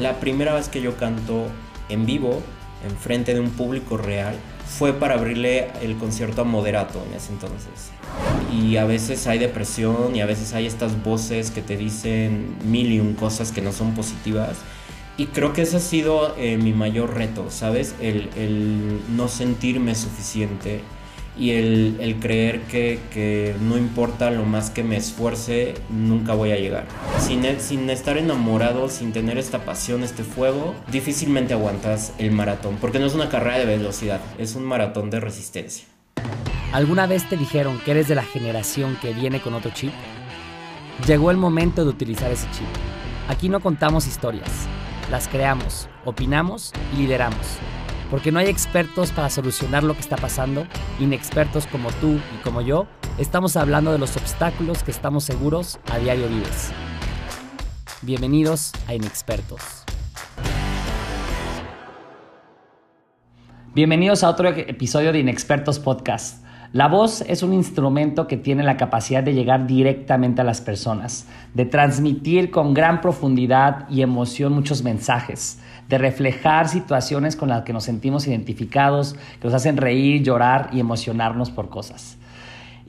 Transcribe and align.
La 0.00 0.18
primera 0.18 0.54
vez 0.54 0.70
que 0.70 0.80
yo 0.80 0.96
canto 0.96 1.48
en 1.90 2.06
vivo, 2.06 2.40
en 2.88 2.96
frente 2.96 3.34
de 3.34 3.40
un 3.40 3.50
público 3.50 3.98
real, 3.98 4.34
fue 4.64 4.94
para 4.94 5.14
abrirle 5.14 5.68
el 5.82 5.98
concierto 5.98 6.40
a 6.40 6.44
Moderato 6.44 7.04
en 7.06 7.14
ese 7.14 7.32
entonces. 7.32 7.90
Y 8.50 8.78
a 8.78 8.86
veces 8.86 9.26
hay 9.26 9.38
depresión 9.38 10.16
y 10.16 10.22
a 10.22 10.26
veces 10.26 10.54
hay 10.54 10.64
estas 10.64 11.02
voces 11.02 11.50
que 11.50 11.60
te 11.60 11.76
dicen 11.76 12.56
mil 12.64 12.90
y 12.90 12.98
un 12.98 13.12
cosas 13.12 13.52
que 13.52 13.60
no 13.60 13.72
son 13.72 13.94
positivas. 13.94 14.56
Y 15.18 15.26
creo 15.26 15.52
que 15.52 15.62
ese 15.62 15.76
ha 15.76 15.80
sido 15.80 16.34
eh, 16.38 16.56
mi 16.56 16.72
mayor 16.72 17.14
reto, 17.14 17.50
¿sabes? 17.50 17.94
El, 18.00 18.30
el 18.36 19.00
no 19.14 19.28
sentirme 19.28 19.94
suficiente 19.94 20.80
y 21.40 21.52
el, 21.52 22.18
creer 22.20 22.60
que, 22.60 23.56
no 23.62 23.78
importa 23.78 24.30
lo 24.30 24.44
más 24.44 24.68
que 24.68 24.84
me 24.84 24.98
esfuerce, 24.98 25.74
nunca 25.88 26.34
voy 26.34 26.52
a 26.52 26.56
llegar. 26.56 26.86
Sin, 27.18 27.46
e, 27.46 27.58
sin 27.60 27.88
estar 27.88 28.18
enamorado, 28.18 28.90
sin 28.90 29.14
tener 29.14 29.38
esta 29.38 29.64
pasión, 29.64 30.02
este 30.02 30.22
fuego, 30.22 30.74
difícilmente 30.92 31.54
aguantas 31.54 32.12
el 32.18 32.30
maratón, 32.30 32.76
porque 32.78 32.98
no 32.98 33.06
es 33.06 33.14
una 33.14 33.30
carrera 33.30 33.58
de 33.58 33.64
velocidad, 33.64 34.20
es 34.38 34.54
un 34.54 34.64
maratón 34.64 35.08
de 35.08 35.18
resistencia. 35.18 35.86
¿Alguna 36.72 37.06
vez 37.06 37.26
te 37.26 37.38
dijeron 37.38 37.80
que 37.86 37.92
eres 37.92 38.06
de 38.06 38.16
la 38.16 38.22
generación 38.22 38.98
que 39.00 39.14
viene 39.14 39.40
con 39.40 39.54
otro 39.54 39.70
chip? 39.72 39.92
Llegó 41.06 41.30
el 41.30 41.38
momento 41.38 41.84
de 41.84 41.90
utilizar 41.90 42.30
ese 42.30 42.46
chip. 42.50 42.68
Aquí 43.28 43.48
no 43.48 43.60
contamos 43.60 44.06
historias, 44.06 44.50
las 45.10 45.26
creamos, 45.26 45.88
opinamos 46.04 46.72
y 46.92 46.98
lideramos 46.98 47.58
porque 48.10 48.32
no 48.32 48.40
hay 48.40 48.48
expertos 48.48 49.12
para 49.12 49.30
solucionar 49.30 49.84
lo 49.84 49.94
que 49.94 50.00
está 50.00 50.16
pasando, 50.16 50.66
inexpertos 50.98 51.66
como 51.68 51.90
tú 51.92 52.18
y 52.34 52.42
como 52.42 52.60
yo, 52.60 52.86
estamos 53.18 53.56
hablando 53.56 53.92
de 53.92 53.98
los 53.98 54.16
obstáculos 54.16 54.82
que 54.82 54.90
estamos 54.90 55.24
seguros 55.24 55.78
a 55.90 55.98
diario 55.98 56.28
vives. 56.28 56.72
Bienvenidos 58.02 58.72
a 58.88 58.94
Inexpertos. 58.94 59.84
Bienvenidos 63.72 64.24
a 64.24 64.30
otro 64.30 64.48
episodio 64.48 65.12
de 65.12 65.20
Inexpertos 65.20 65.78
Podcast. 65.78 66.44
La 66.72 66.86
voz 66.86 67.22
es 67.22 67.42
un 67.42 67.52
instrumento 67.52 68.28
que 68.28 68.36
tiene 68.36 68.62
la 68.62 68.76
capacidad 68.76 69.24
de 69.24 69.34
llegar 69.34 69.66
directamente 69.66 70.40
a 70.40 70.44
las 70.44 70.60
personas, 70.60 71.26
de 71.52 71.64
transmitir 71.64 72.52
con 72.52 72.74
gran 72.74 73.00
profundidad 73.00 73.88
y 73.90 74.02
emoción 74.02 74.52
muchos 74.52 74.84
mensajes, 74.84 75.58
de 75.88 75.98
reflejar 75.98 76.68
situaciones 76.68 77.34
con 77.34 77.48
las 77.48 77.64
que 77.64 77.72
nos 77.72 77.82
sentimos 77.82 78.28
identificados, 78.28 79.16
que 79.40 79.48
nos 79.48 79.54
hacen 79.54 79.78
reír, 79.78 80.22
llorar 80.22 80.70
y 80.72 80.78
emocionarnos 80.78 81.50
por 81.50 81.70
cosas. 81.70 82.19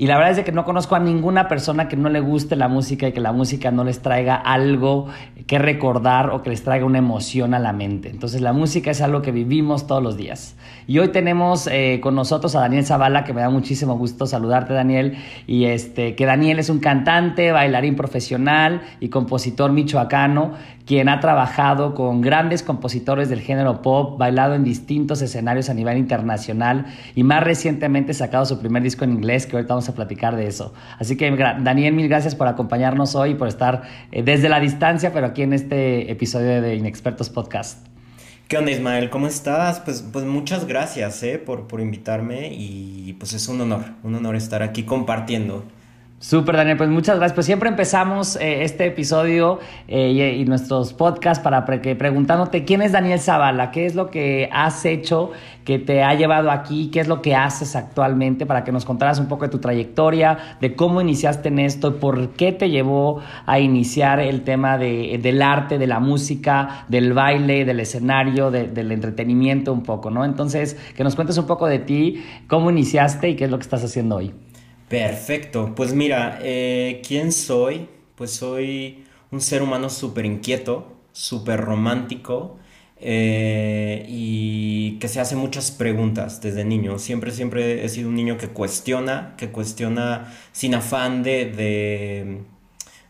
Y 0.01 0.07
la 0.07 0.17
verdad 0.17 0.39
es 0.39 0.43
que 0.43 0.51
no 0.51 0.65
conozco 0.65 0.95
a 0.95 0.99
ninguna 0.99 1.47
persona 1.47 1.87
que 1.87 1.95
no 1.95 2.09
le 2.09 2.21
guste 2.21 2.55
la 2.55 2.67
música 2.67 3.07
y 3.07 3.11
que 3.11 3.19
la 3.19 3.33
música 3.33 3.69
no 3.69 3.83
les 3.83 4.01
traiga 4.01 4.33
algo 4.33 5.05
que 5.45 5.59
recordar 5.59 6.31
o 6.31 6.41
que 6.41 6.49
les 6.49 6.63
traiga 6.63 6.87
una 6.87 6.97
emoción 6.97 7.53
a 7.53 7.59
la 7.59 7.71
mente. 7.71 8.09
Entonces 8.09 8.41
la 8.41 8.51
música 8.51 8.89
es 8.89 9.01
algo 9.01 9.21
que 9.21 9.31
vivimos 9.31 9.85
todos 9.85 10.01
los 10.01 10.17
días. 10.17 10.55
Y 10.87 10.97
hoy 10.97 11.09
tenemos 11.09 11.67
eh, 11.67 11.99
con 12.01 12.15
nosotros 12.15 12.55
a 12.55 12.61
Daniel 12.61 12.83
Zavala, 12.83 13.23
que 13.23 13.33
me 13.33 13.41
da 13.41 13.51
muchísimo 13.51 13.95
gusto 13.95 14.25
saludarte 14.25 14.73
Daniel. 14.73 15.19
Y 15.45 15.65
este, 15.65 16.15
que 16.15 16.25
Daniel 16.25 16.57
es 16.57 16.69
un 16.69 16.79
cantante, 16.79 17.51
bailarín 17.51 17.95
profesional 17.95 18.81
y 19.01 19.09
compositor 19.09 19.71
michoacano 19.71 20.53
quien 20.91 21.07
ha 21.07 21.21
trabajado 21.21 21.95
con 21.95 22.19
grandes 22.19 22.63
compositores 22.63 23.29
del 23.29 23.39
género 23.39 23.81
pop, 23.81 24.17
bailado 24.19 24.55
en 24.55 24.65
distintos 24.65 25.21
escenarios 25.21 25.69
a 25.69 25.73
nivel 25.73 25.97
internacional 25.97 26.85
y 27.15 27.23
más 27.23 27.45
recientemente 27.45 28.13
sacado 28.13 28.45
su 28.45 28.59
primer 28.59 28.83
disco 28.83 29.05
en 29.05 29.13
inglés, 29.13 29.45
que 29.45 29.55
ahorita 29.55 29.73
vamos 29.73 29.87
a 29.87 29.95
platicar 29.95 30.35
de 30.35 30.47
eso. 30.47 30.73
Así 30.99 31.15
que 31.15 31.31
Daniel, 31.31 31.93
mil 31.93 32.09
gracias 32.09 32.35
por 32.35 32.49
acompañarnos 32.49 33.15
hoy 33.15 33.29
y 33.29 33.35
por 33.35 33.47
estar 33.47 33.83
eh, 34.11 34.21
desde 34.21 34.49
la 34.49 34.59
distancia, 34.59 35.13
pero 35.13 35.27
aquí 35.27 35.43
en 35.43 35.53
este 35.53 36.11
episodio 36.11 36.61
de 36.61 36.75
Inexpertos 36.75 37.29
Podcast. 37.29 37.87
¿Qué 38.49 38.57
onda 38.57 38.71
Ismael? 38.71 39.09
¿Cómo 39.09 39.27
estás? 39.27 39.79
Pues, 39.79 40.01
pues 40.11 40.25
muchas 40.25 40.67
gracias 40.67 41.23
eh, 41.23 41.37
por, 41.39 41.67
por 41.67 41.79
invitarme 41.79 42.49
y 42.51 43.13
pues 43.13 43.31
es 43.31 43.47
un 43.47 43.61
honor, 43.61 43.85
un 44.03 44.15
honor 44.15 44.35
estar 44.35 44.61
aquí 44.61 44.83
compartiendo. 44.83 45.63
Súper, 46.21 46.55
Daniel, 46.55 46.77
pues 46.77 46.87
muchas 46.87 47.15
gracias. 47.17 47.33
Pues 47.33 47.47
siempre 47.47 47.67
empezamos 47.67 48.35
eh, 48.35 48.63
este 48.63 48.85
episodio 48.85 49.57
eh, 49.87 50.37
y, 50.37 50.45
nuestros 50.45 50.93
podcasts 50.93 51.43
para 51.43 51.65
preguntándote 51.65 52.63
quién 52.63 52.83
es 52.83 52.91
Daniel 52.91 53.19
Zavala, 53.19 53.71
qué 53.71 53.87
es 53.87 53.95
lo 53.95 54.11
que 54.11 54.47
has 54.51 54.85
hecho 54.85 55.31
que 55.65 55.79
te 55.79 56.03
ha 56.03 56.13
llevado 56.13 56.51
aquí, 56.51 56.91
qué 56.91 56.99
es 56.99 57.07
lo 57.07 57.23
que 57.23 57.33
haces 57.33 57.75
actualmente 57.75 58.45
para 58.45 58.63
que 58.63 58.71
nos 58.71 58.85
contaras 58.85 59.19
un 59.19 59.27
poco 59.27 59.45
de 59.45 59.49
tu 59.49 59.57
trayectoria, 59.57 60.37
de 60.61 60.75
cómo 60.75 61.01
iniciaste 61.01 61.49
en 61.49 61.57
esto, 61.57 61.99
por 61.99 62.33
qué 62.33 62.51
te 62.51 62.69
llevó 62.69 63.19
a 63.47 63.59
iniciar 63.59 64.19
el 64.19 64.43
tema 64.43 64.77
de, 64.77 65.19
del 65.19 65.41
arte, 65.41 65.79
de 65.79 65.87
la 65.87 65.99
música, 65.99 66.85
del 66.87 67.13
baile, 67.13 67.65
del 67.65 67.79
escenario, 67.79 68.51
del 68.51 68.91
entretenimiento 68.91 69.73
un 69.73 69.81
poco, 69.81 70.11
¿no? 70.11 70.23
Entonces, 70.23 70.77
que 70.95 71.03
nos 71.03 71.15
cuentes 71.15 71.39
un 71.39 71.47
poco 71.47 71.65
de 71.65 71.79
ti, 71.79 72.23
cómo 72.47 72.69
iniciaste 72.69 73.29
y 73.29 73.35
qué 73.35 73.45
es 73.45 73.49
lo 73.49 73.57
que 73.57 73.63
estás 73.63 73.83
haciendo 73.83 74.17
hoy. 74.17 74.35
Perfecto, 74.91 75.73
pues 75.75 75.93
mira, 75.93 76.39
eh, 76.43 77.01
¿quién 77.07 77.31
soy? 77.31 77.87
Pues 78.15 78.31
soy 78.31 79.05
un 79.31 79.39
ser 79.39 79.61
humano 79.63 79.89
súper 79.89 80.25
inquieto, 80.25 80.97
súper 81.13 81.61
romántico 81.61 82.59
eh, 82.97 84.05
y 84.09 84.99
que 84.99 85.07
se 85.07 85.21
hace 85.21 85.37
muchas 85.37 85.71
preguntas 85.71 86.41
desde 86.41 86.65
niño. 86.65 86.99
Siempre, 86.99 87.31
siempre 87.31 87.85
he 87.85 87.89
sido 87.89 88.09
un 88.09 88.15
niño 88.15 88.37
que 88.37 88.49
cuestiona, 88.49 89.35
que 89.37 89.49
cuestiona 89.51 90.33
sin 90.51 90.75
afán 90.75 91.23
de, 91.23 91.45
de, 91.45 92.41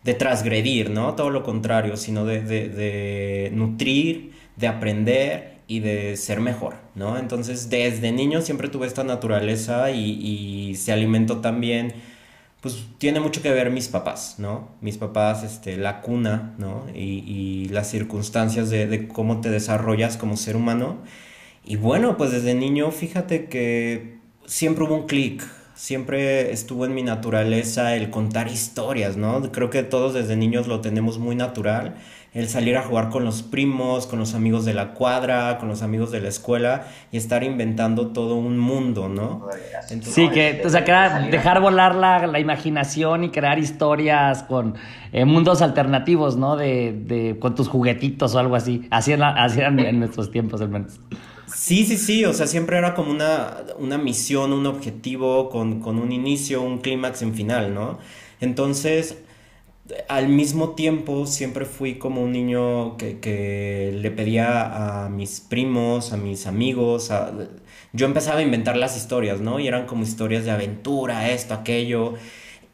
de 0.03 0.13
transgredir, 0.13 0.91
¿no? 0.91 1.15
Todo 1.15 1.31
lo 1.31 1.43
contrario, 1.43 1.97
sino 1.97 2.25
de, 2.25 2.41
de 2.41 3.51
nutrir, 3.53 4.33
de 4.55 4.67
aprender 4.67 5.50
y 5.71 5.79
de 5.79 6.17
ser 6.17 6.41
mejor, 6.41 6.75
¿no? 6.95 7.17
Entonces 7.17 7.69
desde 7.69 8.11
niño 8.11 8.41
siempre 8.41 8.67
tuve 8.67 8.87
esta 8.87 9.05
naturaleza 9.05 9.89
y, 9.91 10.75
se 10.75 10.91
alimentó 10.91 11.37
también, 11.37 11.93
pues 12.59 12.87
tiene 12.97 13.21
mucho 13.21 13.41
que 13.41 13.51
ver 13.51 13.71
mis 13.71 13.87
papás, 13.87 14.35
¿no? 14.37 14.67
Mis 14.81 14.97
papás, 14.97 15.43
este, 15.43 15.77
la 15.77 16.01
cuna, 16.01 16.55
¿no? 16.57 16.87
Y, 16.93 17.69
las 17.69 17.89
circunstancias 17.89 18.69
de, 18.69 18.85
de, 18.85 19.07
cómo 19.07 19.39
te 19.39 19.49
desarrollas 19.49 20.17
como 20.17 20.35
ser 20.35 20.57
humano. 20.57 20.97
Y 21.63 21.77
bueno, 21.77 22.17
pues 22.17 22.31
desde 22.31 22.53
niño 22.53 22.91
fíjate 22.91 23.45
que 23.45 24.17
siempre 24.45 24.83
hubo 24.83 24.95
un 24.95 25.07
clic, 25.07 25.41
siempre 25.73 26.51
estuvo 26.51 26.85
en 26.85 26.93
mi 26.93 27.03
naturaleza 27.03 27.95
el 27.95 28.09
contar 28.09 28.49
historias, 28.49 29.15
¿no? 29.15 29.53
Creo 29.53 29.69
que 29.69 29.83
todos 29.83 30.13
desde 30.13 30.35
niños 30.35 30.67
lo 30.67 30.81
tenemos 30.81 31.17
muy 31.17 31.37
natural 31.37 31.95
el 32.33 32.47
salir 32.47 32.77
a 32.77 32.83
jugar 32.83 33.09
con 33.09 33.25
los 33.25 33.43
primos, 33.43 34.07
con 34.07 34.17
los 34.17 34.35
amigos 34.35 34.63
de 34.63 34.73
la 34.73 34.93
cuadra, 34.93 35.57
con 35.57 35.67
los 35.67 35.81
amigos 35.81 36.11
de 36.11 36.21
la 36.21 36.29
escuela 36.29 36.87
y 37.11 37.17
estar 37.17 37.43
inventando 37.43 38.07
todo 38.07 38.35
un 38.35 38.57
mundo, 38.57 39.09
¿no? 39.09 39.49
sí, 40.01 40.29
que, 40.29 40.61
o 40.65 40.69
sea, 40.69 40.81
dejar 41.29 41.59
volar 41.59 41.93
la, 41.95 42.39
imaginación 42.39 43.25
y 43.25 43.31
crear 43.31 43.59
historias 43.59 44.43
con 44.43 44.75
eh, 45.11 45.25
mundos 45.25 45.61
alternativos, 45.61 46.37
¿no? 46.37 46.55
De, 46.55 47.35
con 47.39 47.53
tus 47.53 47.67
juguetitos 47.67 48.33
o 48.33 48.39
algo 48.39 48.55
así. 48.55 48.87
Así, 48.89 49.11
eran 49.11 49.79
en 49.79 49.99
nuestros 49.99 50.31
tiempos, 50.31 50.61
al 50.61 50.69
menos. 50.69 50.99
Sí, 51.53 51.85
sí, 51.85 51.97
sí, 51.97 52.23
o 52.23 52.33
sea, 52.33 52.47
siempre 52.47 52.77
era 52.77 52.93
como 52.95 53.11
una, 53.11 53.57
una 53.77 53.97
misión, 53.97 54.53
un 54.53 54.65
objetivo 54.67 55.49
con, 55.49 55.81
con 55.81 55.99
un 55.99 56.13
inicio, 56.13 56.61
un 56.61 56.79
clímax 56.79 57.23
en 57.23 57.33
final, 57.35 57.73
¿no? 57.73 57.99
Entonces, 58.39 59.17
al 60.07 60.27
mismo 60.29 60.71
tiempo 60.71 61.25
siempre 61.25 61.65
fui 61.65 61.95
como 61.95 62.21
un 62.21 62.31
niño 62.31 62.97
que, 62.97 63.91
le 63.93 64.11
pedía 64.11 65.05
a 65.05 65.09
mis 65.09 65.39
primos, 65.39 66.13
a 66.13 66.17
mis 66.17 66.47
amigos, 66.47 67.11
yo 67.93 68.05
empezaba 68.05 68.39
a 68.39 68.41
inventar 68.43 68.77
las 68.77 68.95
historias, 68.95 69.41
¿no? 69.41 69.59
Y 69.59 69.67
eran 69.67 69.85
como 69.85 70.03
historias 70.03 70.45
de 70.45 70.51
aventura, 70.51 71.29
esto, 71.31 71.53
aquello. 71.53 72.13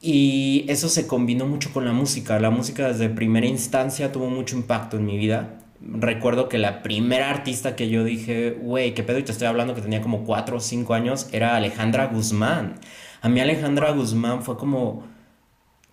Y 0.01 0.65
eso 0.67 0.89
se 0.89 1.07
combinó 1.07 1.47
mucho 1.47 1.73
con 1.73 1.85
la 1.85 1.91
música. 1.91 2.39
La 2.39 2.51
música 2.51 2.87
desde 2.87 3.09
primera 3.09 3.47
instancia 3.47 4.11
tuvo 4.11 4.29
mucho 4.29 4.55
impacto 4.55 4.97
en 4.97 5.05
mi 5.05 5.17
vida. 5.17 5.59
Recuerdo 5.81 6.49
que 6.49 6.57
la 6.57 6.83
primera 6.83 7.29
artista 7.29 7.75
que 7.75 7.89
yo 7.89 8.03
dije, 8.03 8.51
güey, 8.61 8.93
qué 8.93 9.03
pedo, 9.03 9.19
y 9.19 9.23
te 9.23 9.31
estoy 9.31 9.47
hablando 9.47 9.75
que 9.75 9.81
tenía 9.81 10.01
como 10.01 10.23
4 10.23 10.57
o 10.57 10.59
5 10.59 10.93
años, 10.93 11.29
era 11.31 11.55
Alejandra 11.55 12.07
Guzmán. 12.07 12.75
A 13.21 13.29
mí 13.29 13.39
Alejandra 13.39 13.91
Guzmán 13.91 14.43
fue 14.43 14.57
como 14.57 15.03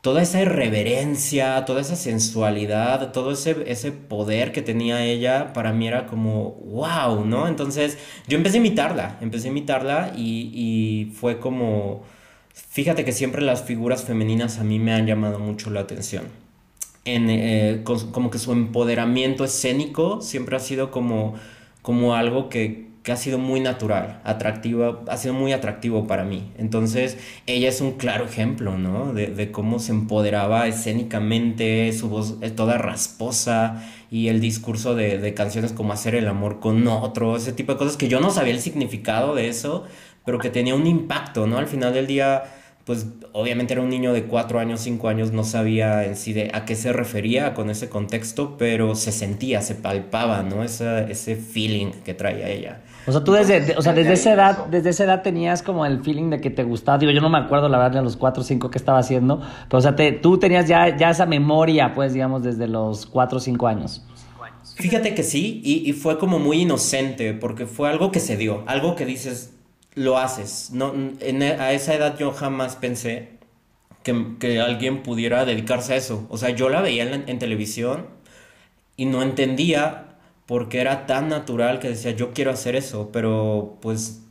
toda 0.04 0.20
esa 0.20 0.42
irreverencia, 0.42 1.64
toda 1.64 1.80
esa 1.80 1.96
sensualidad, 1.96 3.10
todo 3.10 3.32
ese, 3.32 3.64
ese 3.68 3.90
poder 3.90 4.52
que 4.52 4.60
tenía 4.60 5.02
ella, 5.02 5.54
para 5.54 5.72
mí 5.72 5.88
era 5.88 6.06
como, 6.06 6.50
wow, 6.66 7.24
¿no? 7.24 7.48
Entonces 7.48 7.96
yo 8.28 8.36
empecé 8.36 8.58
a 8.58 8.60
imitarla, 8.60 9.18
empecé 9.22 9.48
a 9.48 9.52
imitarla 9.52 10.12
y, 10.14 11.10
fue 11.14 11.40
como, 11.40 12.02
fíjate 12.52 13.06
que 13.06 13.12
siempre 13.12 13.40
las 13.40 13.62
figuras 13.62 14.04
femeninas 14.04 14.58
a 14.58 14.64
mí 14.64 14.78
me 14.78 14.92
han 14.92 15.06
llamado 15.06 15.38
mucho 15.38 15.70
la 15.70 15.80
atención. 15.80 16.24
En, 17.06 17.30
eh, 17.30 17.80
como 17.82 18.30
que 18.30 18.38
su 18.38 18.52
empoderamiento 18.52 19.42
escénico 19.42 20.20
siempre 20.20 20.56
ha 20.56 20.60
sido 20.60 20.90
como, 20.90 21.34
como 21.80 22.14
algo 22.14 22.50
que, 22.50 22.90
que 23.04 23.12
ha 23.12 23.16
sido 23.16 23.36
muy 23.36 23.60
natural, 23.60 24.22
atractiva, 24.24 25.02
ha 25.08 25.18
sido 25.18 25.34
muy 25.34 25.52
atractivo 25.52 26.06
para 26.06 26.24
mí. 26.24 26.50
Entonces, 26.56 27.18
ella 27.46 27.68
es 27.68 27.82
un 27.82 27.92
claro 27.92 28.24
ejemplo, 28.24 28.78
¿no? 28.78 29.12
De, 29.12 29.50
cómo 29.52 29.78
se 29.78 29.92
empoderaba 29.92 30.66
escénicamente, 30.68 31.92
su 31.92 32.08
voz 32.08 32.38
es 32.40 32.56
toda 32.56 32.78
rasposa 32.78 33.84
y 34.10 34.28
el 34.28 34.40
discurso 34.40 34.94
de, 34.94 35.18
de, 35.18 35.34
canciones 35.34 35.72
como 35.72 35.92
hacer 35.92 36.14
el 36.14 36.26
amor 36.26 36.60
con 36.60 36.88
otro, 36.88 37.36
ese 37.36 37.52
tipo 37.52 37.72
de 37.72 37.78
cosas 37.78 37.98
que 37.98 38.08
yo 38.08 38.20
no 38.20 38.30
sabía 38.30 38.54
el 38.54 38.60
significado 38.60 39.34
de 39.34 39.48
eso, 39.48 39.84
pero 40.24 40.38
que 40.38 40.48
tenía 40.48 40.74
un 40.74 40.86
impacto, 40.86 41.46
¿no? 41.46 41.58
Al 41.58 41.66
final 41.66 41.92
del 41.92 42.06
día, 42.06 42.44
pues 42.86 43.06
obviamente 43.32 43.74
era 43.74 43.82
un 43.82 43.90
niño 43.90 44.14
de 44.14 44.24
cuatro 44.24 44.60
años, 44.60 44.80
cinco 44.80 45.08
años, 45.08 45.30
no 45.30 45.44
sabía 45.44 46.06
en 46.06 46.16
sí 46.16 46.32
de 46.32 46.50
a 46.54 46.64
qué 46.64 46.74
se 46.74 46.94
refería 46.94 47.52
con 47.52 47.68
ese 47.68 47.90
contexto, 47.90 48.56
pero 48.56 48.94
se 48.94 49.12
sentía, 49.12 49.60
se 49.60 49.74
palpaba, 49.74 50.42
¿no? 50.42 50.64
Ese, 50.64 51.12
ese 51.12 51.36
feeling 51.36 51.92
que 52.02 52.14
traía 52.14 52.48
ella. 52.48 52.80
O 53.06 53.12
sea, 53.12 53.22
tú 53.22 53.32
desde, 53.32 53.76
o 53.76 53.82
sea, 53.82 53.92
desde 53.92 54.14
esa 54.14 54.32
edad, 54.32 54.66
desde 54.66 54.90
esa 54.90 55.04
edad 55.04 55.22
tenías 55.22 55.62
como 55.62 55.84
el 55.84 56.02
feeling 56.02 56.30
de 56.30 56.40
que 56.40 56.50
te 56.50 56.64
gustaba. 56.64 56.96
Digo, 56.96 57.12
yo 57.12 57.20
no 57.20 57.28
me 57.28 57.38
acuerdo 57.38 57.68
la 57.68 57.78
verdad 57.78 57.98
de 57.98 58.02
los 58.02 58.16
cuatro 58.16 58.42
o 58.42 58.44
cinco 58.44 58.70
que 58.70 58.78
estaba 58.78 58.98
haciendo, 58.98 59.42
pero 59.68 59.78
o 59.78 59.80
sea, 59.82 59.94
te, 59.94 60.12
tú 60.12 60.38
tenías 60.38 60.66
ya, 60.66 60.96
ya 60.96 61.10
esa 61.10 61.26
memoria, 61.26 61.94
pues, 61.94 62.14
digamos, 62.14 62.42
desde 62.42 62.66
los 62.66 63.04
cuatro 63.06 63.38
o 63.38 63.40
cinco 63.40 63.66
años. 63.66 64.02
Fíjate 64.76 65.14
que 65.14 65.22
sí, 65.22 65.60
y, 65.62 65.88
y, 65.88 65.92
fue 65.92 66.18
como 66.18 66.38
muy 66.38 66.62
inocente, 66.62 67.32
porque 67.32 67.66
fue 67.66 67.88
algo 67.88 68.10
que 68.10 68.18
se 68.18 68.36
dio, 68.36 68.64
algo 68.66 68.96
que 68.96 69.06
dices, 69.06 69.52
lo 69.94 70.18
haces. 70.18 70.70
No, 70.72 70.92
en, 70.92 71.42
e, 71.42 71.52
a 71.52 71.72
esa 71.72 71.94
edad 71.94 72.18
yo 72.18 72.32
jamás 72.32 72.74
pensé 72.74 73.38
que, 74.02 74.36
que, 74.40 74.60
alguien 74.60 75.02
pudiera 75.02 75.44
dedicarse 75.44 75.92
a 75.92 75.96
eso. 75.96 76.26
O 76.28 76.38
sea, 76.38 76.50
yo 76.50 76.70
la 76.70 76.80
veía 76.80 77.04
en, 77.04 77.24
en 77.28 77.38
televisión 77.38 78.06
y 78.96 79.04
no 79.04 79.22
entendía 79.22 80.13
porque 80.46 80.80
era 80.80 81.06
tan 81.06 81.28
natural 81.28 81.78
que 81.80 81.88
decía, 81.88 82.12
yo 82.12 82.32
quiero 82.32 82.50
hacer 82.50 82.76
eso, 82.76 83.10
pero 83.12 83.78
pues 83.80 84.22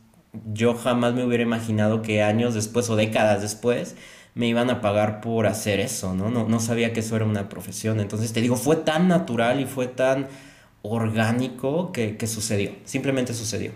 yo 0.52 0.74
jamás 0.74 1.14
me 1.14 1.24
hubiera 1.24 1.42
imaginado 1.42 2.02
que 2.02 2.22
años 2.22 2.54
después 2.54 2.88
o 2.90 2.96
décadas 2.96 3.42
después 3.42 3.96
me 4.34 4.46
iban 4.48 4.70
a 4.70 4.80
pagar 4.80 5.20
por 5.20 5.46
hacer 5.46 5.80
eso, 5.80 6.14
¿no? 6.14 6.30
No, 6.30 6.48
no 6.48 6.60
sabía 6.60 6.92
que 6.92 7.00
eso 7.00 7.16
era 7.16 7.24
una 7.24 7.48
profesión. 7.48 8.00
Entonces 8.00 8.32
te 8.32 8.40
digo, 8.40 8.56
fue 8.56 8.76
tan 8.76 9.08
natural 9.08 9.60
y 9.60 9.66
fue 9.66 9.86
tan 9.86 10.28
orgánico 10.82 11.92
que, 11.92 12.16
que 12.16 12.26
sucedió, 12.26 12.72
simplemente 12.84 13.34
sucedió. 13.34 13.72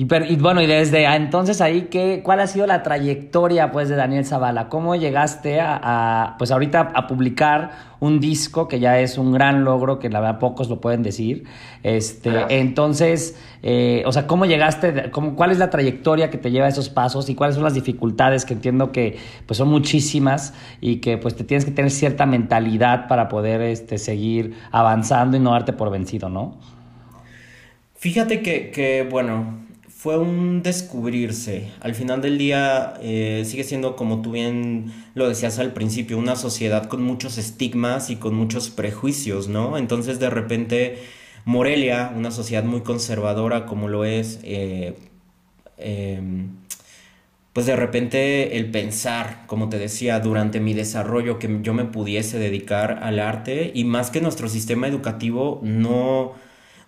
Y, 0.00 0.06
y, 0.32 0.36
bueno, 0.36 0.62
y 0.62 0.66
desde 0.66 1.04
entonces 1.04 1.60
ahí, 1.60 1.88
¿qué, 1.90 2.22
¿cuál 2.24 2.40
ha 2.40 2.46
sido 2.46 2.66
la 2.66 2.82
trayectoria 2.82 3.70
pues 3.70 3.90
de 3.90 3.96
Daniel 3.96 4.24
Zavala? 4.24 4.70
¿Cómo 4.70 4.96
llegaste 4.96 5.60
a, 5.60 5.78
a, 5.82 6.38
pues 6.38 6.50
ahorita 6.50 6.92
a 6.94 7.06
publicar 7.06 7.72
un 8.00 8.18
disco 8.18 8.66
que 8.66 8.80
ya 8.80 8.98
es 8.98 9.18
un 9.18 9.30
gran 9.30 9.62
logro, 9.62 9.98
que 9.98 10.08
la 10.08 10.20
verdad 10.20 10.38
pocos 10.38 10.70
lo 10.70 10.80
pueden 10.80 11.02
decir? 11.02 11.44
Este, 11.82 12.30
entonces, 12.48 13.38
eh, 13.62 14.02
o 14.06 14.12
sea, 14.12 14.26
¿cómo 14.26 14.46
llegaste? 14.46 15.10
Cómo, 15.10 15.36
¿Cuál 15.36 15.50
es 15.50 15.58
la 15.58 15.68
trayectoria 15.68 16.30
que 16.30 16.38
te 16.38 16.50
lleva 16.50 16.64
a 16.64 16.70
esos 16.70 16.88
pasos 16.88 17.28
y 17.28 17.34
cuáles 17.34 17.56
son 17.56 17.64
las 17.64 17.74
dificultades 17.74 18.46
que 18.46 18.54
entiendo 18.54 18.92
que 18.92 19.18
pues 19.44 19.58
son 19.58 19.68
muchísimas 19.68 20.54
y 20.80 20.96
que 21.02 21.18
pues 21.18 21.36
te 21.36 21.44
tienes 21.44 21.66
que 21.66 21.72
tener 21.72 21.90
cierta 21.90 22.24
mentalidad 22.24 23.06
para 23.06 23.28
poder 23.28 23.60
este, 23.60 23.98
seguir 23.98 24.54
avanzando 24.72 25.36
y 25.36 25.40
no 25.40 25.50
darte 25.50 25.74
por 25.74 25.90
vencido, 25.90 26.30
¿no? 26.30 26.56
Fíjate 27.96 28.40
que, 28.40 28.70
que 28.70 29.06
bueno, 29.10 29.68
fue 30.00 30.16
un 30.16 30.62
descubrirse. 30.62 31.72
Al 31.80 31.94
final 31.94 32.22
del 32.22 32.38
día 32.38 32.94
eh, 33.02 33.42
sigue 33.44 33.64
siendo, 33.64 33.96
como 33.96 34.22
tú 34.22 34.32
bien 34.32 34.90
lo 35.14 35.28
decías 35.28 35.58
al 35.58 35.74
principio, 35.74 36.16
una 36.16 36.36
sociedad 36.36 36.86
con 36.86 37.02
muchos 37.02 37.36
estigmas 37.36 38.08
y 38.08 38.16
con 38.16 38.34
muchos 38.34 38.70
prejuicios, 38.70 39.48
¿no? 39.48 39.76
Entonces 39.76 40.18
de 40.18 40.30
repente 40.30 41.02
Morelia, 41.44 42.14
una 42.16 42.30
sociedad 42.30 42.64
muy 42.64 42.80
conservadora 42.80 43.66
como 43.66 43.88
lo 43.88 44.06
es, 44.06 44.40
eh, 44.42 44.96
eh, 45.76 46.22
pues 47.52 47.66
de 47.66 47.76
repente 47.76 48.56
el 48.56 48.70
pensar, 48.70 49.44
como 49.46 49.68
te 49.68 49.78
decía, 49.78 50.18
durante 50.20 50.60
mi 50.60 50.72
desarrollo 50.72 51.38
que 51.38 51.58
yo 51.60 51.74
me 51.74 51.84
pudiese 51.84 52.38
dedicar 52.38 53.00
al 53.02 53.18
arte 53.18 53.70
y 53.74 53.84
más 53.84 54.10
que 54.10 54.22
nuestro 54.22 54.48
sistema 54.48 54.88
educativo 54.88 55.60
no 55.62 56.36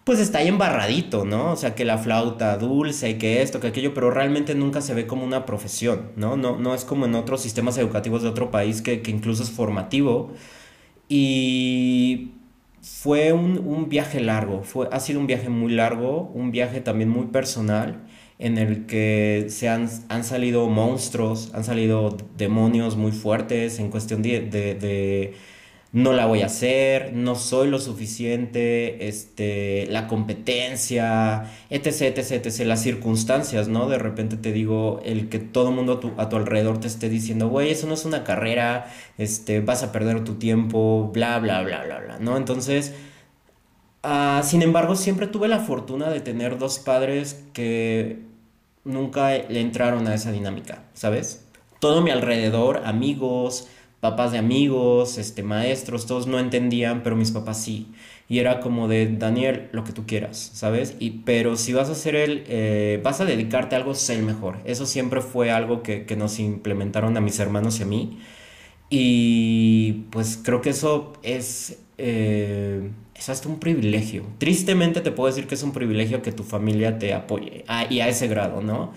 pues 0.04 0.18
está 0.18 0.38
ahí 0.38 0.48
embarradito, 0.48 1.24
¿no? 1.24 1.52
O 1.52 1.56
sea, 1.56 1.74
que 1.74 1.84
la 1.84 1.98
flauta 1.98 2.58
dulce, 2.58 3.18
que 3.18 3.42
esto, 3.42 3.60
que 3.60 3.68
aquello, 3.68 3.94
pero 3.94 4.10
realmente 4.10 4.54
nunca 4.54 4.80
se 4.80 4.94
ve 4.94 5.06
como 5.06 5.24
una 5.24 5.46
profesión, 5.46 6.10
¿no? 6.16 6.36
No, 6.36 6.58
no 6.58 6.74
es 6.74 6.84
como 6.84 7.06
en 7.06 7.14
otros 7.14 7.40
sistemas 7.42 7.78
educativos 7.78 8.22
de 8.22 8.28
otro 8.28 8.50
país 8.50 8.82
que, 8.82 9.02
que 9.02 9.10
incluso 9.10 9.42
es 9.42 9.50
formativo. 9.50 10.32
Y 11.08 12.32
fue 12.82 13.32
un, 13.32 13.58
un, 13.58 13.88
viaje 13.88 14.20
largo, 14.20 14.62
fue, 14.64 14.88
ha 14.92 14.98
sido 15.00 15.20
un 15.20 15.26
viaje 15.28 15.48
muy 15.48 15.72
largo, 15.72 16.30
un 16.34 16.50
viaje 16.50 16.80
también 16.80 17.08
muy 17.10 17.26
personal, 17.26 18.02
en 18.38 18.58
el 18.58 18.86
que 18.86 19.46
se 19.50 19.68
han, 19.68 19.88
han 20.08 20.24
salido 20.24 20.68
monstruos, 20.68 21.52
han 21.54 21.62
salido 21.62 22.16
demonios 22.36 22.96
muy 22.96 23.12
fuertes 23.12 23.78
en 23.78 23.88
cuestión 23.88 24.20
de, 24.22 25.34
no 25.92 26.14
la 26.14 26.24
voy 26.24 26.40
a 26.40 26.46
hacer, 26.46 27.12
no 27.12 27.34
soy 27.34 27.68
lo 27.68 27.78
suficiente, 27.78 29.08
este, 29.08 29.86
la 29.90 30.08
competencia, 30.08 31.50
etc, 31.68 32.16
etc, 32.16 32.46
etc, 32.46 32.60
las 32.64 32.82
circunstancias, 32.82 33.68
¿no? 33.68 33.88
De 33.90 33.98
repente 33.98 34.38
te 34.38 34.52
digo, 34.52 35.02
el 35.04 35.28
que 35.28 35.38
todo 35.38 35.68
el 35.68 35.74
mundo 35.74 35.94
a 35.94 36.00
tu, 36.00 36.12
a 36.16 36.30
tu 36.30 36.36
alrededor 36.36 36.80
te 36.80 36.86
esté 36.86 37.10
diciendo, 37.10 37.48
güey, 37.48 37.70
eso 37.70 37.86
no 37.86 37.92
es 37.94 38.06
una 38.06 38.24
carrera, 38.24 38.90
este, 39.18 39.60
vas 39.60 39.82
a 39.82 39.92
perder 39.92 40.24
tu 40.24 40.36
tiempo, 40.36 41.10
bla, 41.12 41.38
bla, 41.38 41.60
bla, 41.62 41.84
bla, 41.84 42.00
bla, 42.00 42.18
¿no? 42.18 42.38
Entonces, 42.38 42.94
uh, 44.02 44.42
sin 44.42 44.62
embargo, 44.62 44.96
siempre 44.96 45.26
tuve 45.26 45.46
la 45.48 45.58
fortuna 45.58 46.08
de 46.08 46.20
tener 46.20 46.56
dos 46.58 46.78
padres 46.78 47.44
que 47.52 48.20
nunca 48.84 49.30
le 49.30 49.60
entraron 49.60 50.08
a 50.08 50.14
esa 50.14 50.32
dinámica, 50.32 50.84
¿sabes? 50.94 51.44
Todo 51.80 52.00
mi 52.00 52.10
alrededor, 52.10 52.82
amigos, 52.86 53.68
papás 54.02 54.32
de 54.32 54.38
amigos, 54.38 55.16
este, 55.16 55.44
maestros, 55.44 56.06
todos 56.06 56.26
no 56.26 56.40
entendían, 56.40 57.04
pero 57.04 57.14
mis 57.14 57.30
papás 57.30 57.62
sí. 57.62 57.86
Y 58.28 58.40
era 58.40 58.58
como 58.58 58.88
de, 58.88 59.06
Daniel, 59.06 59.68
lo 59.70 59.84
que 59.84 59.92
tú 59.92 60.06
quieras, 60.06 60.50
¿sabes? 60.54 60.96
Y, 60.98 61.22
pero 61.24 61.54
si 61.56 61.72
vas 61.72 61.88
a 61.88 61.92
hacer 61.92 62.16
el, 62.16 62.42
eh, 62.48 63.00
vas 63.04 63.20
a 63.20 63.24
dedicarte 63.26 63.76
a 63.76 63.78
algo, 63.78 63.94
sé 63.94 64.16
el 64.16 64.24
mejor. 64.24 64.58
Eso 64.64 64.86
siempre 64.86 65.20
fue 65.20 65.52
algo 65.52 65.84
que, 65.84 66.04
que, 66.04 66.16
nos 66.16 66.40
implementaron 66.40 67.16
a 67.16 67.20
mis 67.20 67.38
hermanos 67.38 67.78
y 67.78 67.84
a 67.84 67.86
mí. 67.86 68.18
Y 68.90 69.92
pues 70.10 70.40
creo 70.42 70.62
que 70.62 70.70
eso 70.70 71.12
es, 71.22 71.78
eh, 71.98 72.90
es 73.14 73.28
hasta 73.28 73.48
un 73.48 73.60
privilegio. 73.60 74.24
Tristemente 74.38 75.00
te 75.00 75.12
puedo 75.12 75.28
decir 75.28 75.46
que 75.46 75.54
es 75.54 75.62
un 75.62 75.72
privilegio 75.72 76.22
que 76.22 76.32
tu 76.32 76.42
familia 76.42 76.98
te 76.98 77.14
apoye, 77.14 77.64
a, 77.68 77.86
y 77.92 78.00
a 78.00 78.08
ese 78.08 78.26
grado, 78.26 78.62
¿no? 78.62 78.92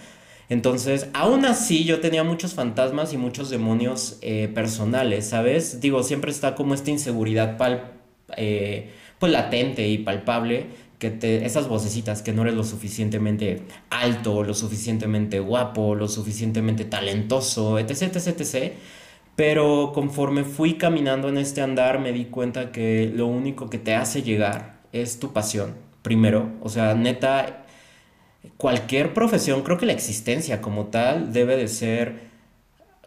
Entonces, 0.50 1.08
aún 1.14 1.46
así 1.46 1.86
yo 1.86 2.00
tenía 2.00 2.24
muchos 2.24 2.54
fantasmas 2.54 3.14
y 3.14 3.18
muchos 3.18 3.50
demonios 3.50 4.20
eh, 4.22 4.50
personales, 4.54 5.28
¿sabes? 5.28 5.82
Digo, 5.82 6.04
siempre 6.04 6.32
está 6.32 6.56
como 6.56 6.74
esta 6.74 6.92
inseguridad 6.92 7.58
pal 7.58 7.94
eh, 8.38 8.92
pues 9.20 9.32
latente 9.32 9.88
y 9.88 10.00
palpable, 10.00 10.68
que 11.00 11.10
te, 11.10 11.46
esas 11.46 11.68
vocecitas 11.68 12.22
que 12.22 12.32
no 12.34 12.44
eres 12.44 12.54
lo 12.54 12.64
suficientemente 12.64 13.64
alto, 13.90 14.44
lo 14.44 14.54
suficientemente 14.54 15.40
guapo, 15.40 15.96
lo 15.96 16.08
suficientemente 16.08 16.86
talentoso, 16.86 17.80
etc, 17.80 18.04
etc, 18.16 18.28
etc. 18.28 18.74
Pero 19.36 19.92
conforme 19.94 20.44
fui 20.44 20.76
caminando 20.76 21.30
en 21.30 21.38
este 21.38 21.62
andar 21.62 22.00
me 22.00 22.14
di 22.14 22.26
cuenta 22.26 22.72
que 22.72 23.12
lo 23.14 23.28
único 23.28 23.70
que 23.70 23.78
te 23.78 23.96
hace 23.96 24.22
llegar 24.24 24.80
es 24.94 25.20
tu 25.20 25.34
pasión, 25.34 25.76
primero. 26.02 26.52
O 26.62 26.70
sea, 26.70 26.94
neta, 26.94 27.65
cualquier 28.58 29.14
profesión, 29.14 29.62
creo 29.64 29.78
que 29.78 29.86
la 29.86 29.94
existencia 29.94 30.62
como 30.62 30.88
tal 30.88 31.34
debe 31.34 31.58
de 31.58 31.68
ser 31.68 32.26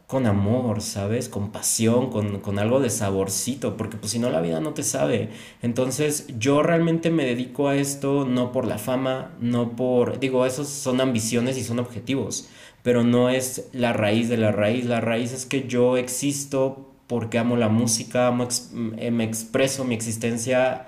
con 0.09 0.27
amor, 0.27 0.81
¿sabes? 0.81 1.29
Con 1.29 1.53
pasión, 1.53 2.09
con, 2.11 2.41
con, 2.41 2.59
algo 2.59 2.81
de 2.81 2.89
saborcito, 2.89 3.77
porque 3.77 3.99
pues 3.99 4.13
si 4.13 4.19
no 4.19 4.31
la 4.31 4.41
vida 4.41 4.59
no 4.59 4.73
te 4.73 4.83
sabe. 4.83 5.29
Entonces 5.61 6.27
yo 6.39 6.63
realmente 6.63 7.11
me 7.11 7.27
dedico 7.27 7.69
a 7.69 7.77
esto 7.77 8.25
no 8.25 8.51
por 8.51 8.67
la 8.67 8.79
fama, 8.79 9.33
no 9.39 9.77
por, 9.77 10.19
digo, 10.19 10.47
esos 10.47 10.69
son 10.69 11.03
ambiciones 11.03 11.59
y 11.59 11.63
son 11.63 11.79
objetivos, 11.79 12.49
pero 12.83 13.05
no 13.05 13.29
es 13.29 13.69
la 13.75 13.93
raíz 13.93 14.31
de 14.31 14.39
la 14.39 14.51
raíz. 14.51 14.87
La 14.87 15.03
raíz 15.03 15.33
es 15.33 15.45
que 15.45 15.69
yo 15.69 15.99
existo 15.99 16.89
porque 17.07 17.39
amo 17.39 17.57
la 17.57 17.69
música, 17.69 18.29
amo 18.29 18.49
me 18.73 19.25
expreso 19.25 19.85
mi 19.85 19.95
existencia 19.95 20.87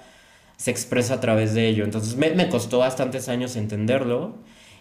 se 0.61 0.71
expresa 0.71 1.15
a 1.15 1.21
través 1.21 1.55
de 1.55 1.69
ello. 1.69 1.85
Entonces 1.85 2.17
me, 2.17 2.33
me 2.35 2.51
costó 2.51 2.81
bastantes 2.81 3.31
años 3.31 3.57
entenderlo. 3.57 4.35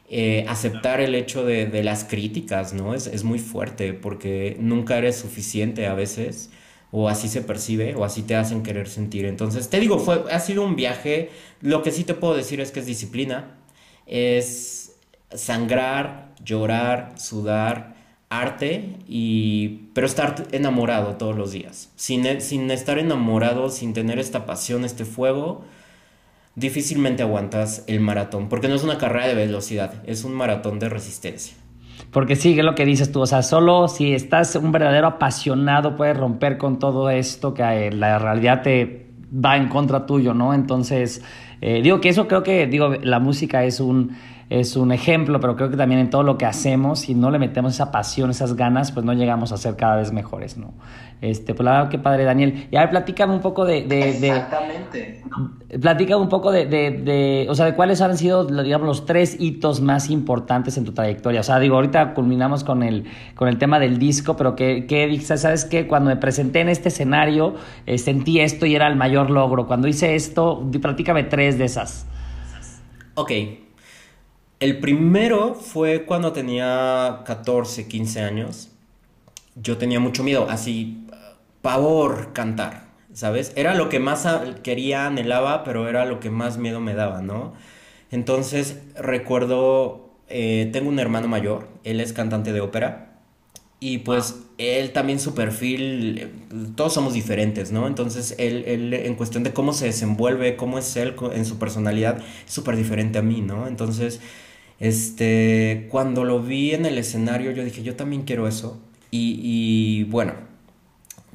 Eh, 0.09 0.45
aceptar 0.49 0.99
el 0.99 1.15
hecho 1.15 1.45
de, 1.45 1.67
de, 1.67 1.83
las 1.83 2.03
críticas, 2.03 2.73
¿no? 2.73 2.95
Es, 2.95 3.07
es 3.07 3.23
muy 3.23 3.39
fuerte 3.39 3.93
porque 3.93 4.57
nunca 4.59 4.97
eres 4.97 5.17
suficiente 5.17 5.85
a 5.85 5.93
veces, 5.93 6.49
o 6.91 7.07
así 7.07 7.29
se 7.29 7.41
percibe, 7.43 7.95
o 7.95 8.03
así 8.03 8.23
te 8.23 8.35
hacen 8.35 8.63
querer 8.63 8.89
sentir. 8.89 9.25
Entonces, 9.25 9.69
te 9.69 9.79
digo, 9.79 9.99
fue, 9.99 10.25
ha 10.31 10.39
sido 10.39 10.63
un 10.65 10.75
viaje, 10.75 11.29
lo 11.61 11.83
que 11.83 11.91
sí 11.91 12.03
te 12.03 12.15
puedo 12.15 12.33
decir 12.33 12.59
es 12.59 12.71
que 12.71 12.79
es 12.79 12.87
disciplina, 12.87 13.55
es 14.07 14.97
sangrar, 15.31 16.33
llorar, 16.43 17.13
sudar, 17.17 17.95
arte, 18.29 18.97
y, 19.07 19.89
pero 19.93 20.05
estar 20.05 20.47
enamorado 20.51 21.15
todos 21.15 21.35
los 21.35 21.51
días. 21.51 21.91
Sin, 21.95 22.41
sin 22.41 22.69
estar 22.71 22.99
enamorado, 22.99 23.69
sin 23.69 23.93
tener 23.93 24.19
esta 24.19 24.45
pasión, 24.45 24.85
este 24.85 25.05
fuego, 25.05 25.63
difícilmente 26.55 27.23
aguantas 27.23 27.83
el 27.87 27.99
maratón, 27.99 28.49
porque 28.49 28.67
no 28.67 28.75
es 28.75 28.83
una 28.83 28.97
carrera 28.97 29.27
de 29.27 29.35
velocidad, 29.35 29.95
es 30.05 30.23
un 30.23 30.33
maratón 30.33 30.79
de 30.79 30.89
resistencia. 30.89 31.55
Porque 32.11 32.35
sigue 32.35 32.63
lo 32.63 32.75
que 32.75 32.85
dices 32.85 33.11
tú, 33.11 33.21
o 33.21 33.27
sea, 33.27 33.43
solo 33.43 33.87
si 33.87 34.13
estás 34.13 34.55
un 34.55 34.71
verdadero 34.71 35.07
apasionado 35.07 35.95
puedes 35.95 36.17
romper 36.17 36.57
con 36.57 36.79
todo 36.79 37.09
esto 37.09 37.53
que 37.53 37.91
la 37.91 38.19
realidad 38.19 38.61
te, 38.61 39.09
va 39.33 39.57
en 39.57 39.67
contra 39.67 40.05
tuyo, 40.05 40.33
¿no? 40.33 40.53
Entonces, 40.53 41.23
eh, 41.61 41.81
digo 41.81 42.01
que 42.01 42.09
eso 42.09 42.27
creo 42.27 42.43
que, 42.43 42.67
digo, 42.67 42.95
la 43.01 43.19
música 43.19 43.63
es 43.63 43.79
un 43.79 44.15
es 44.49 44.75
un 44.75 44.91
ejemplo, 44.91 45.39
pero 45.39 45.55
creo 45.55 45.69
que 45.69 45.77
también 45.77 46.01
en 46.01 46.09
todo 46.09 46.23
lo 46.23 46.37
que 46.37 46.45
hacemos, 46.45 47.01
si 47.01 47.13
no 47.13 47.29
le 47.29 47.37
metemos 47.37 47.73
esa 47.73 47.91
pasión, 47.91 48.31
esas 48.31 48.55
ganas, 48.55 48.91
pues 48.91 49.05
no 49.05 49.13
llegamos 49.13 49.51
a 49.51 49.57
ser 49.57 49.75
cada 49.75 49.97
vez 49.97 50.11
mejores, 50.11 50.57
¿no? 50.57 50.73
Este, 51.21 51.53
pues 51.53 51.65
la 51.65 51.73
verdad, 51.73 51.89
qué 51.89 51.99
padre, 51.99 52.23
Daniel. 52.23 52.67
Y 52.71 52.77
a 52.77 52.81
ver, 52.81 52.89
platícame 52.89 53.33
un 53.33 53.41
poco 53.41 53.65
de... 53.65 53.83
de 53.83 54.09
Exactamente. 54.09 55.21
platícame 55.81 56.21
un 56.21 56.29
poco 56.29 56.51
de, 56.51 56.65
de, 56.65 56.91
de, 56.91 57.47
o 57.49 57.55
sea, 57.55 57.65
de 57.65 57.75
cuáles 57.75 58.01
han 58.01 58.17
sido, 58.17 58.45
digamos, 58.45 58.87
los 58.87 59.05
tres 59.05 59.35
hitos 59.39 59.81
más 59.81 60.09
importantes 60.09 60.77
en 60.77 60.85
tu 60.85 60.93
trayectoria. 60.93 61.41
O 61.41 61.43
sea, 61.43 61.59
digo, 61.59 61.75
ahorita 61.75 62.13
culminamos 62.13 62.63
con 62.63 62.81
el, 62.83 63.05
con 63.35 63.49
el 63.49 63.57
tema 63.57 63.79
del 63.79 63.99
disco, 63.99 64.35
pero 64.35 64.55
que, 64.55 64.87
que 64.87 65.19
¿sabes 65.21 65.65
qué? 65.65 65.87
Cuando 65.87 66.09
me 66.09 66.15
presenté 66.15 66.61
en 66.61 66.69
este 66.69 66.87
escenario, 66.87 67.55
eh, 67.85 67.97
sentí 67.97 68.39
esto 68.39 68.65
y 68.65 68.75
era 68.75 68.87
el 68.87 68.95
mayor 68.95 69.29
logro. 69.29 69.67
Cuando 69.67 69.87
hice 69.87 70.15
esto, 70.15 70.65
platícame 70.81 71.23
tres 71.23 71.57
de 71.57 71.65
esas. 71.65 72.07
Ok, 73.15 73.31
el 74.59 74.79
primero 74.79 75.55
fue 75.55 76.03
cuando 76.05 76.33
tenía 76.33 77.21
14, 77.25 77.87
15 77.87 78.21
años. 78.21 78.69
Yo 79.55 79.77
tenía 79.77 79.99
mucho 79.99 80.23
miedo, 80.23 80.47
así, 80.49 81.05
pavor 81.61 82.33
cantar, 82.33 82.87
¿sabes? 83.13 83.53
Era 83.55 83.73
lo 83.75 83.89
que 83.89 83.99
más 83.99 84.27
quería, 84.63 85.07
anhelaba, 85.07 85.63
pero 85.63 85.87
era 85.87 86.05
lo 86.05 86.19
que 86.19 86.29
más 86.29 86.57
miedo 86.57 86.79
me 86.79 86.93
daba, 86.93 87.21
¿no? 87.21 87.53
Entonces 88.11 88.81
recuerdo, 88.95 90.09
eh, 90.27 90.69
tengo 90.73 90.89
un 90.89 90.99
hermano 90.99 91.27
mayor, 91.27 91.67
él 91.83 91.99
es 92.01 92.13
cantante 92.13 92.53
de 92.53 92.61
ópera. 92.61 93.05
Y 93.81 93.99
pues 93.99 94.35
él 94.57 94.91
también 94.91 95.21
su 95.21 95.33
perfil, 95.33 96.29
todos 96.75 96.93
somos 96.93 97.13
diferentes, 97.13 97.71
¿no? 97.71 97.87
Entonces 97.87 98.35
él, 98.37 98.65
él 98.67 98.93
en 98.93 99.15
cuestión 99.15 99.43
de 99.43 99.53
cómo 99.53 99.71
se 99.71 99.85
desenvuelve, 99.85 100.57
cómo 100.57 100.77
es 100.79 100.97
él 100.97 101.15
en 101.33 101.45
su 101.45 101.57
personalidad, 101.59 102.17
es 102.45 102.53
súper 102.53 102.75
diferente 102.75 103.19
a 103.19 103.21
mí, 103.21 103.39
¿no? 103.39 103.67
Entonces 103.67 104.19
este, 104.79 105.87
cuando 105.89 106.23
lo 106.23 106.41
vi 106.41 106.71
en 106.71 106.85
el 106.85 106.97
escenario, 106.97 107.51
yo 107.51 107.63
dije, 107.63 107.83
yo 107.83 107.95
también 107.95 108.23
quiero 108.23 108.47
eso. 108.47 108.79
Y, 109.11 110.03
bueno, 110.05 110.33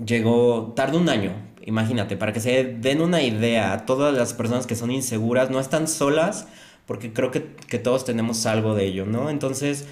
llegó, 0.04 0.72
tarde 0.76 0.96
un 0.96 1.08
año, 1.08 1.32
imagínate, 1.64 2.16
para 2.16 2.32
que 2.32 2.40
se 2.40 2.64
den 2.64 3.00
una 3.00 3.22
idea 3.22 3.72
a 3.72 3.84
todas 3.84 4.16
las 4.16 4.32
personas 4.32 4.66
que 4.66 4.76
son 4.76 4.90
inseguras, 4.90 5.50
no 5.50 5.60
están 5.60 5.88
solas, 5.88 6.46
porque 6.86 7.12
creo 7.12 7.30
que, 7.30 7.54
que 7.68 7.78
todos 7.78 8.04
tenemos 8.04 8.46
algo 8.46 8.74
de 8.74 8.86
ello, 8.86 9.06
¿no? 9.06 9.28
Entonces, 9.28 9.86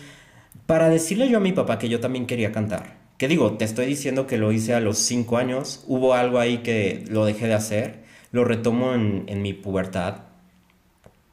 para 0.66 0.88
decirle 0.88 1.28
yo 1.28 1.38
a 1.38 1.40
mi 1.40 1.52
papá 1.52 1.78
que 1.78 1.88
yo 1.88 2.00
también 2.00 2.26
quería 2.26 2.52
cantar, 2.52 2.98
que 3.18 3.28
digo, 3.28 3.52
te 3.52 3.64
estoy 3.64 3.86
diciendo 3.86 4.26
que 4.26 4.38
lo 4.38 4.52
hice 4.52 4.74
a 4.74 4.80
los 4.80 4.98
5 4.98 5.36
años, 5.36 5.84
hubo 5.86 6.14
algo 6.14 6.38
ahí 6.38 6.58
que 6.58 7.04
lo 7.08 7.24
dejé 7.24 7.48
de 7.48 7.54
hacer, 7.54 8.02
lo 8.30 8.44
retomo 8.44 8.94
en, 8.94 9.24
en 9.26 9.42
mi 9.42 9.52
pubertad. 9.54 10.22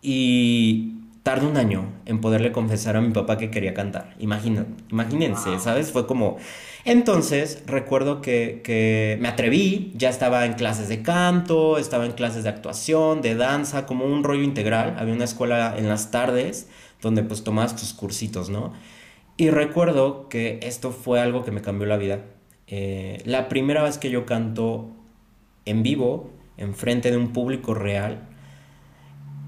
Y 0.01 0.98
tardé 1.23 1.45
un 1.45 1.57
año 1.57 1.85
en 2.05 2.21
poderle 2.21 2.51
confesar 2.51 2.95
a 2.95 3.01
mi 3.01 3.11
papá 3.11 3.37
que 3.37 3.51
quería 3.51 3.73
cantar. 3.73 4.15
imagínense, 4.19 5.59
¿sabes? 5.59 5.91
Fue 5.91 6.07
como... 6.07 6.37
Entonces, 6.85 7.63
recuerdo 7.67 8.21
que, 8.21 8.61
que, 8.63 9.17
me 9.19 9.27
atreví, 9.27 9.91
ya 9.95 10.09
estaba 10.09 10.45
en 10.45 10.53
clases 10.53 10.87
de 10.87 11.01
canto, 11.01 11.77
estaba 11.77 12.05
en 12.05 12.13
clases 12.13 12.43
de 12.43 12.49
actuación, 12.49 13.21
de 13.21 13.35
danza, 13.35 13.85
como 13.85 14.05
un 14.05 14.23
rollo 14.23 14.43
integral. 14.43 14.95
Había 14.97 15.13
una 15.13 15.25
escuela 15.25 15.75
en 15.77 15.89
las 15.89 16.09
tardes 16.09 16.69
donde 17.01 17.23
pues 17.23 17.43
tomabas 17.43 17.75
tus 17.75 17.93
cursitos, 17.93 18.49
¿no? 18.49 18.73
Y 19.37 19.49
recuerdo 19.51 20.27
que 20.29 20.59
esto 20.63 20.91
fue 20.91 21.19
algo 21.21 21.43
que 21.43 21.51
me 21.51 21.61
cambió 21.61 21.87
la 21.87 21.97
vida. 21.97 22.25
Eh, 22.67 23.21
la 23.25 23.49
primera 23.49 23.83
vez 23.83 23.97
que 23.97 24.09
yo 24.09 24.25
canto 24.25 24.89
en 25.65 25.81
vivo, 25.81 26.31
en 26.57 26.75
frente 26.75 27.09
de 27.09 27.17
un 27.17 27.31
público 27.31 27.73
real, 27.73 28.27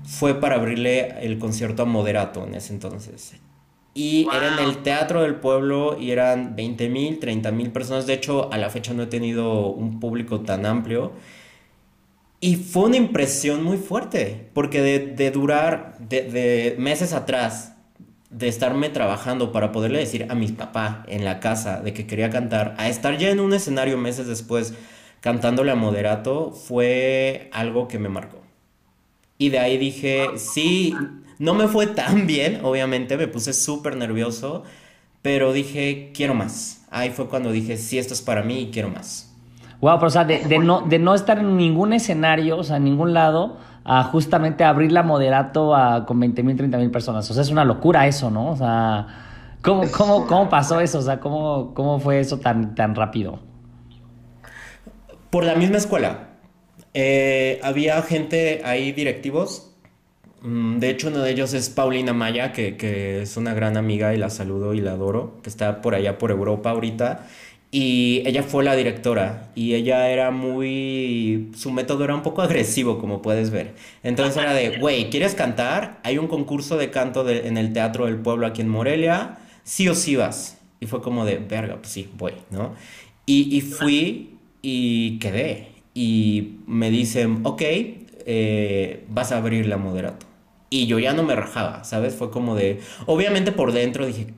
fue 0.06 0.40
para 0.40 0.56
abrirle 0.56 1.26
el 1.26 1.40
concierto 1.40 1.84
a 1.84 1.86
Moderato 1.86 2.46
en 2.46 2.56
ese 2.56 2.74
entonces. 2.74 3.34
Y 3.94 4.28
era 4.34 4.54
en 4.54 4.60
el 4.66 4.78
Teatro 4.84 5.24
del 5.24 5.36
Pueblo 5.36 5.98
y 6.00 6.12
eran 6.12 6.56
20 6.56 6.90
mil, 6.90 7.20
30 7.20 7.52
mil 7.52 7.72
personas. 7.72 8.08
De 8.08 8.14
hecho, 8.14 8.52
a 8.52 8.58
la 8.58 8.70
fecha 8.70 8.94
no 8.94 9.04
he 9.04 9.08
tenido 9.08 9.68
un 9.68 10.00
público 10.00 10.42
tan 10.42 10.66
amplio. 10.66 11.12
Y 12.40 12.56
fue 12.56 12.84
una 12.84 12.98
impresión 12.98 13.64
muy 13.64 13.78
fuerte, 13.78 14.50
porque 14.54 14.82
de, 14.82 15.32
durar, 15.32 15.96
de, 16.00 16.76
meses 16.80 17.14
atrás, 17.14 17.76
de 18.32 18.48
estarme 18.48 18.90
trabajando 18.90 19.52
para 19.52 19.72
poderle 19.72 20.00
decir 20.00 20.26
a 20.30 20.36
mi 20.36 20.48
papá 20.48 21.04
en 21.08 21.24
la 21.24 21.40
casa 21.40 21.82
de 21.82 21.94
que 21.94 22.08
quería 22.08 22.30
cantar, 22.30 22.74
a 22.80 22.90
estar 22.90 23.18
ya 23.18 23.30
en 23.30 23.42
un 23.42 23.54
escenario 23.54 23.98
meses 23.98 24.26
después 24.26 24.74
cantándole 25.20 25.70
a 25.70 25.76
Moderato, 25.76 26.52
fue 26.52 27.50
algo 27.52 27.88
que 27.88 28.00
me 28.00 28.10
marcó. 28.10 28.42
Y 29.42 29.50
de 29.50 29.58
ahí 29.58 29.80
dije, 29.80 30.38
sí, 30.38 30.96
no 31.40 31.56
me 31.56 31.68
fue 31.68 31.88
tan 31.88 32.28
bien, 32.28 32.60
obviamente, 32.62 33.18
me 33.18 33.28
puse 33.28 33.54
súper 33.54 33.98
nervioso, 33.98 34.62
pero 35.24 35.52
dije, 35.52 36.12
quiero 36.14 36.36
más. 36.36 36.86
Ahí 36.92 37.10
fue 37.10 37.28
cuando 37.28 37.52
dije, 37.52 37.76
sí, 37.78 37.98
esto 37.98 38.14
es 38.14 38.22
para 38.22 38.44
mí 38.44 38.60
y 38.60 38.70
quiero 38.70 38.90
más. 38.90 39.36
Wow, 39.80 39.96
pero 39.96 40.06
o 40.06 40.12
sea, 40.12 40.26
de, 40.26 40.60
no, 40.60 40.82
de 40.82 41.00
no 41.00 41.16
estar 41.16 41.40
en 41.40 41.58
ningún 41.58 41.92
escenario, 41.92 42.60
o 42.60 42.64
sea, 42.64 42.78
en 42.78 42.84
ningún 42.84 43.16
lado, 43.16 43.58
a 43.84 44.04
justamente 44.04 44.64
abrir 44.64 44.92
la 44.92 45.02
moderato 45.02 45.76
a, 45.76 46.06
con 46.06 46.20
20 46.20 46.44
mil, 46.44 46.56
30 46.56 46.78
mil 46.78 46.92
personas. 46.92 47.28
O 47.32 47.34
sea, 47.34 47.42
es 47.42 47.50
una 47.50 47.66
locura 47.66 48.06
eso, 48.06 48.30
¿no? 48.30 48.52
O 48.52 48.56
sea, 48.56 49.08
¿cómo, 49.64 49.86
cómo, 49.90 50.28
cómo 50.28 50.50
pasó 50.50 50.80
eso? 50.80 51.00
O 51.00 51.02
sea, 51.02 51.20
¿cómo, 51.20 51.74
cómo 51.74 52.00
fue 52.00 52.20
eso 52.20 52.38
tan, 52.38 52.76
tan 52.76 52.94
rápido? 52.94 53.40
Por 55.32 55.46
la 55.46 55.56
misma 55.56 55.78
escuela. 55.78 56.31
Eh, 56.94 57.60
había 57.64 58.02
gente 58.02 58.62
ahí, 58.64 58.92
directivos. 58.92 59.72
Mm, 60.42 60.80
de 60.80 60.90
hecho, 60.90 61.08
uno 61.10 61.20
de 61.20 61.32
ellos 61.32 61.54
es 61.54 61.70
Paulina 61.70 62.14
Maya, 62.14 62.52
que, 62.52 63.22
es 63.22 63.38
una 63.38 63.54
gran 63.54 63.78
amiga 63.78 64.14
y 64.14 64.18
la 64.18 64.30
saludo 64.30 64.74
y 64.74 64.82
la 64.82 64.94
adoro, 64.94 65.40
que 65.44 65.50
está 65.50 65.82
por 65.82 65.96
allá 65.96 66.18
por 66.18 66.32
Europa 66.32 66.72
ahorita. 66.72 67.28
Y 67.74 68.22
ella 68.26 68.44
fue 68.44 68.66
la 68.66 68.76
directora 68.76 69.50
y 69.56 69.76
ella 69.76 70.10
era 70.10 70.32
muy... 70.32 71.52
Su 71.56 71.72
método 71.72 72.04
era 72.04 72.16
un 72.16 72.22
poco 72.22 72.42
agresivo, 72.42 73.00
como 73.00 73.22
puedes 73.22 73.50
ver. 73.50 73.76
Entonces 74.04 74.36
era 74.36 74.54
de, 74.54 74.78
güey, 74.80 75.10
¿quieres 75.10 75.36
cantar? 75.36 76.00
Hay 76.04 76.18
un 76.18 76.28
concurso 76.28 76.78
de 76.78 76.92
canto 76.92 77.28
en 77.30 77.58
el 77.58 77.72
Teatro 77.72 78.08
del 78.08 78.18
Pueblo 78.18 78.46
aquí 78.46 78.62
en 78.62 78.68
Morelia. 78.68 79.38
Sí 79.64 79.88
o 79.88 79.96
sí 79.96 80.18
vas. 80.18 80.58
Y 80.82 80.88
fue 80.88 81.02
como 81.02 81.24
de, 81.24 81.38
verga, 81.38 81.78
pues 81.78 81.90
sí, 81.90 82.10
voy, 82.18 82.34
¿no? 82.50 82.76
Y, 83.26 83.56
y 83.56 83.62
fui 83.62 84.38
y 84.62 85.20
quedé 85.20 85.72
y 85.94 86.60
me 86.68 86.90
dicen, 86.90 87.42
ok, 87.44 87.62
eh, 88.26 89.06
vas 89.10 89.32
a 89.32 89.38
abrir 89.38 89.66
la 89.66 89.78
moderato. 89.78 90.26
Y 90.70 90.88
yo 90.88 91.00
ya 91.00 91.14
no 91.14 91.24
me 91.24 91.36
rajaba, 91.36 91.84
¿sabes? 91.84 92.16
Fue 92.16 92.32
como 92.32 92.56
de... 92.56 92.80
Obviamente 93.06 93.52
por 93.52 93.74
dentro 93.74 94.06
dije, 94.06 94.34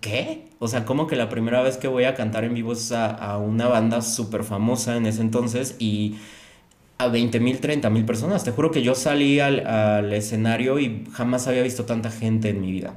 ¿qué? 0.00 0.44
O 0.60 0.68
sea, 0.68 0.84
como 0.84 1.08
que 1.08 1.16
la 1.16 1.28
primera 1.28 1.62
vez 1.62 1.78
que 1.78 1.88
voy 1.88 2.04
a 2.04 2.14
cantar 2.14 2.44
en 2.44 2.54
vivo 2.54 2.74
es 2.74 2.92
a, 2.92 3.38
una 3.38 3.66
banda 3.66 4.00
súper 4.00 4.44
famosa 4.44 4.96
en 4.96 5.06
ese 5.06 5.20
entonces 5.20 5.74
y 5.80 6.14
a 6.98 7.08
20 7.08 7.40
mil, 7.40 7.58
30 7.58 7.90
mil 7.90 8.04
personas. 8.04 8.44
Te 8.44 8.52
juro 8.52 8.70
que 8.70 8.82
yo 8.82 8.94
salí 8.94 9.40
al, 9.40 9.66
al 9.66 10.12
escenario 10.12 10.78
y 10.78 11.04
jamás 11.12 11.48
había 11.48 11.62
visto 11.62 11.84
tanta 11.86 12.10
gente 12.12 12.50
en 12.50 12.60
mi 12.60 12.70
vida. 12.70 12.94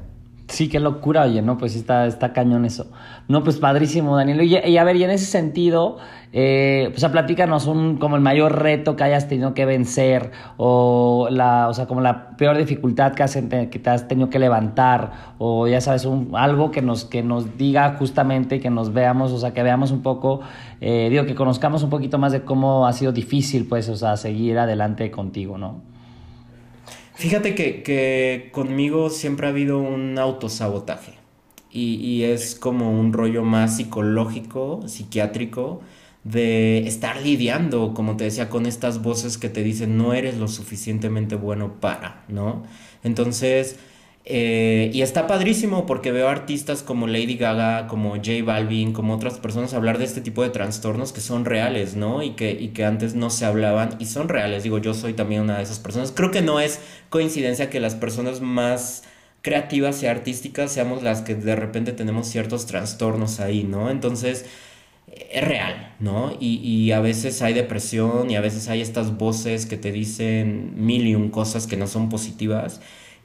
Sí, 0.48 0.70
qué 0.70 0.80
locura, 0.80 1.24
oye, 1.24 1.42
¿no? 1.42 1.58
Pues 1.58 1.76
está, 1.76 2.06
está 2.06 2.32
cañón 2.32 2.64
eso. 2.64 2.90
No, 3.28 3.44
pues 3.44 3.58
padrísimo, 3.58 4.16
Daniel. 4.16 4.42
Y, 4.44 4.78
a 4.78 4.84
ver, 4.86 4.96
y 4.96 5.04
en 5.04 5.10
ese 5.10 5.26
sentido, 5.26 5.98
eh, 6.32 6.90
pues 6.92 7.04
platícanos 7.12 7.68
un, 7.68 7.98
como 7.98 8.16
el 8.16 8.22
mayor 8.22 8.62
reto 8.62 8.96
que 8.96 9.04
hayas 9.04 9.28
tenido 9.28 9.54
que 9.54 9.66
vencer, 9.66 10.32
o 10.56 11.28
la, 11.30 11.68
o 11.68 11.74
sea, 11.74 11.86
como 11.86 12.00
la 12.00 12.38
peor 12.38 12.58
dificultad 12.58 13.14
que, 13.14 13.24
has, 13.24 13.36
que 13.36 13.80
te 13.80 13.90
has 13.90 14.08
tenido 14.08 14.30
que 14.30 14.40
levantar, 14.40 15.34
o 15.38 15.68
ya 15.68 15.82
sabes, 15.82 16.06
un, 16.06 16.32
algo 16.34 16.72
que 16.72 16.82
nos, 16.82 17.04
que 17.04 17.24
nos 17.24 17.58
diga 17.58 17.96
justamente, 18.00 18.62
que 18.62 18.70
nos 18.70 18.94
veamos, 18.94 19.34
o 19.34 19.40
sea, 19.40 19.54
que 19.54 19.64
veamos 19.64 19.92
un 19.92 20.02
poco, 20.02 20.40
eh, 20.80 21.10
digo, 21.10 21.26
que 21.26 21.36
conozcamos 21.36 21.84
un 21.84 21.90
poquito 21.90 22.20
más 22.20 22.32
de 22.32 22.44
cómo 22.44 22.88
ha 22.88 22.94
sido 22.94 23.12
difícil, 23.12 23.68
pues, 23.68 23.90
o 23.90 23.98
sea, 23.98 24.16
seguir 24.16 24.58
adelante 24.60 25.12
contigo, 25.12 25.58
¿no? 25.58 25.97
Fíjate 27.18 27.56
que, 27.56 28.50
conmigo 28.52 29.10
siempre 29.10 29.48
ha 29.48 29.50
habido 29.50 29.80
un 29.80 30.20
autosabotaje 30.20 31.14
y, 31.72 31.96
y 31.96 32.24
es 32.26 32.54
como 32.54 32.92
un 33.00 33.12
rollo 33.12 33.44
más 33.44 33.78
psicológico, 33.78 34.88
psiquiátrico, 34.88 35.82
de 36.24 36.88
estar 36.88 37.20
lidiando, 37.22 37.96
como 37.96 38.18
te 38.18 38.26
decía, 38.26 38.50
con 38.50 38.68
estas 38.68 39.02
voces 39.02 39.40
que 39.40 39.50
te 39.50 39.64
dicen 39.64 39.98
no 39.98 40.14
eres 40.14 40.38
lo 40.38 40.48
suficientemente 40.48 41.36
bueno 41.36 41.80
para, 41.80 42.24
¿no? 42.28 42.64
Entonces, 43.04 43.80
eh, 44.30 44.92
y 44.94 45.04
está 45.04 45.26
padrísimo 45.26 45.86
porque 45.86 46.12
veo 46.12 46.28
artistas 46.28 46.84
como 46.84 47.08
Lady 47.08 47.38
Gaga, 47.38 47.88
como 47.88 48.16
J 48.16 48.44
Balvin, 48.44 48.92
como 48.92 49.14
otras 49.14 49.36
personas 49.36 49.74
hablar 49.74 50.00
de 50.00 50.04
este 50.04 50.20
tipo 50.20 50.44
de 50.44 50.50
trastornos 50.50 51.14
que 51.14 51.22
son 51.22 51.46
reales, 51.46 51.96
¿no? 51.96 52.22
Y 52.22 52.32
que, 52.32 52.52
y 52.52 52.70
que 52.70 52.84
antes 52.84 53.16
no 53.16 53.30
se 53.30 53.46
hablaban 53.46 53.96
y 54.00 54.06
son 54.06 54.28
reales. 54.28 54.64
Digo, 54.64 54.80
yo 54.80 54.94
soy 54.94 55.14
también 55.14 55.44
una 55.44 55.58
de 55.58 55.64
esas 55.64 55.80
personas. 55.80 56.12
Creo 56.12 56.30
que 56.32 56.42
no 56.42 56.60
es 56.60 56.82
coincidencia 57.10 57.70
que 57.70 57.80
las 57.80 57.96
personas 57.96 58.42
más 58.42 59.04
creativas 59.42 60.04
y 60.04 60.08
artísticas 60.08 60.74
seamos 60.74 61.04
las 61.04 61.22
que 61.22 61.34
de 61.34 61.56
repente 61.56 61.94
tenemos 61.94 62.28
ciertos 62.28 62.66
trastornos 62.66 63.40
ahí, 63.40 63.64
¿no? 63.64 63.90
Entonces, 63.90 64.46
es 65.32 65.48
real, 65.48 65.96
¿no? 66.00 66.36
Y, 66.40 66.92
a 66.92 67.00
veces 67.00 67.42
hay 67.42 67.54
depresión 67.54 68.30
y 68.30 68.36
a 68.36 68.42
veces 68.42 68.68
hay 68.68 68.82
estas 68.82 69.18
voces 69.18 69.66
que 69.66 69.78
te 69.78 69.94
dicen 69.94 70.74
mil 70.86 71.08
y 71.08 71.16
un 71.16 71.30
cosas 71.30 71.66
que 71.66 71.78
no 71.78 71.88
son 71.88 72.10
positivas. 72.10 72.82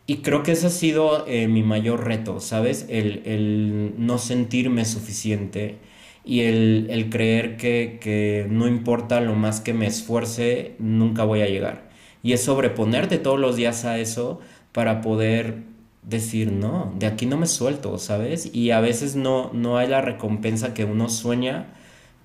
Y 0.06 0.18
creo 0.18 0.42
que 0.42 0.52
ese 0.52 0.66
ha 0.66 0.70
sido 0.70 1.26
eh, 1.28 1.46
mi 1.48 1.62
mayor 1.62 2.04
reto, 2.04 2.40
¿sabes? 2.40 2.86
El, 2.88 3.94
no 3.98 4.18
sentirme 4.18 4.84
suficiente 4.84 5.78
y 6.24 6.40
el, 6.40 7.08
creer 7.10 7.56
que, 7.56 7.98
que, 8.00 8.46
no 8.50 8.68
importa 8.68 9.20
lo 9.20 9.34
más 9.34 9.60
que 9.60 9.72
me 9.74 9.86
esfuerce, 9.86 10.74
nunca 10.78 11.24
voy 11.24 11.42
a 11.42 11.46
llegar. 11.48 11.90
Y 12.22 12.32
es 12.32 12.42
sobreponerte 12.44 13.18
todos 13.18 13.38
los 13.40 13.56
días 13.56 13.84
a 13.84 13.98
eso 13.98 14.40
para 14.72 15.00
poder 15.02 15.62
decir, 16.02 16.52
no, 16.52 16.92
de 16.98 17.06
aquí 17.06 17.26
no 17.26 17.36
me 17.36 17.46
suelto, 17.46 17.98
¿sabes? 17.98 18.50
Y 18.54 18.70
a 18.72 18.80
veces 18.80 19.16
no, 19.16 19.50
no 19.52 19.78
hay 19.78 19.88
la 19.88 20.00
recompensa 20.00 20.74
que 20.74 20.84
uno 20.84 21.08
sueña, 21.08 21.74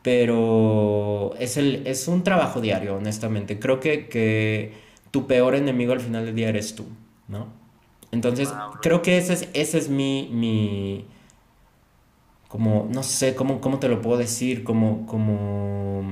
pero 0.01 1.35
es, 1.39 1.57
el, 1.57 1.85
es 1.87 2.07
un 2.07 2.23
trabajo 2.23 2.61
diario, 2.61 2.95
honestamente. 2.97 3.59
Creo 3.59 3.79
que, 3.79 4.07
que 4.09 4.73
tu 5.11 5.27
peor 5.27 5.55
enemigo 5.55 5.93
al 5.93 5.99
final 6.01 6.25
del 6.25 6.35
día 6.35 6.49
eres 6.49 6.75
tú, 6.75 6.85
¿no? 7.27 7.56
Entonces, 8.11 8.49
ah, 8.51 8.71
creo 8.81 9.01
que 9.01 9.17
ese 9.17 9.33
es, 9.33 9.49
ese 9.53 9.77
es 9.77 9.89
mi, 9.89 10.29
mi, 10.31 11.05
como, 12.47 12.87
no 12.91 13.03
sé, 13.03 13.35
cómo, 13.35 13.61
cómo 13.61 13.79
te 13.79 13.89
lo 13.89 14.01
puedo 14.01 14.17
decir, 14.17 14.63
como, 14.63 15.05
como 15.05 16.03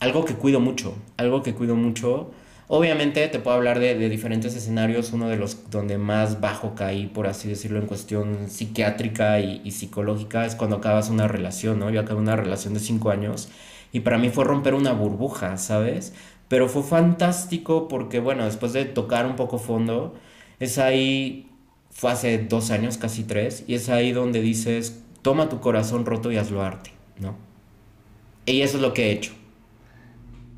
algo 0.00 0.24
que 0.24 0.34
cuido 0.34 0.60
mucho, 0.60 0.94
algo 1.16 1.42
que 1.42 1.54
cuido 1.54 1.76
mucho 1.76 2.30
Obviamente 2.66 3.28
te 3.28 3.38
puedo 3.40 3.56
hablar 3.56 3.78
de, 3.78 3.94
diferentes 4.08 4.54
escenarios, 4.56 5.12
uno 5.12 5.28
de 5.28 5.36
los 5.36 5.70
donde 5.70 5.98
más 5.98 6.40
bajo 6.40 6.74
caí, 6.74 7.06
por 7.06 7.26
así 7.26 7.46
decirlo, 7.46 7.78
en 7.78 7.86
cuestión 7.86 8.48
psiquiátrica 8.48 9.38
y, 9.38 9.70
psicológica, 9.70 10.46
es 10.46 10.54
cuando 10.56 10.76
acabas 10.76 11.10
una 11.10 11.28
relación, 11.28 11.78
¿no? 11.78 11.90
Yo 11.90 12.00
acabé 12.00 12.20
una 12.20 12.36
relación 12.36 12.72
de 12.72 12.80
cinco 12.80 13.10
años 13.10 13.50
y 13.92 14.00
para 14.00 14.16
mí 14.16 14.30
fue 14.30 14.44
romper 14.44 14.72
una 14.74 14.92
burbuja, 14.92 15.58
¿sabes? 15.58 16.14
Pero 16.48 16.68
fue 16.68 16.82
fantástico 16.82 17.86
porque, 17.86 18.18
bueno, 18.18 18.46
después 18.46 18.72
de 18.72 18.86
tocar 18.86 19.26
un 19.26 19.36
poco 19.36 19.58
fondo, 19.58 20.14
es 20.60 20.78
ahí, 20.78 21.50
fue 21.90 22.10
hace 22.10 22.38
dos 22.38 22.70
años, 22.70 22.98
casi 22.98 23.24
tres, 23.24 23.64
y 23.66 23.74
es 23.74 23.88
ahí 23.88 24.12
donde 24.12 24.40
dices, 24.40 25.02
toma 25.22 25.48
tu 25.48 25.60
corazón 25.60 26.06
roto 26.06 26.30
y 26.32 26.36
hazlo 26.36 26.62
arte, 26.62 26.90
¿no? 27.18 27.36
Y 28.46 28.60
eso 28.60 28.76
es 28.76 28.82
lo 28.82 28.92
que 28.92 29.06
he 29.06 29.12
hecho. 29.12 29.32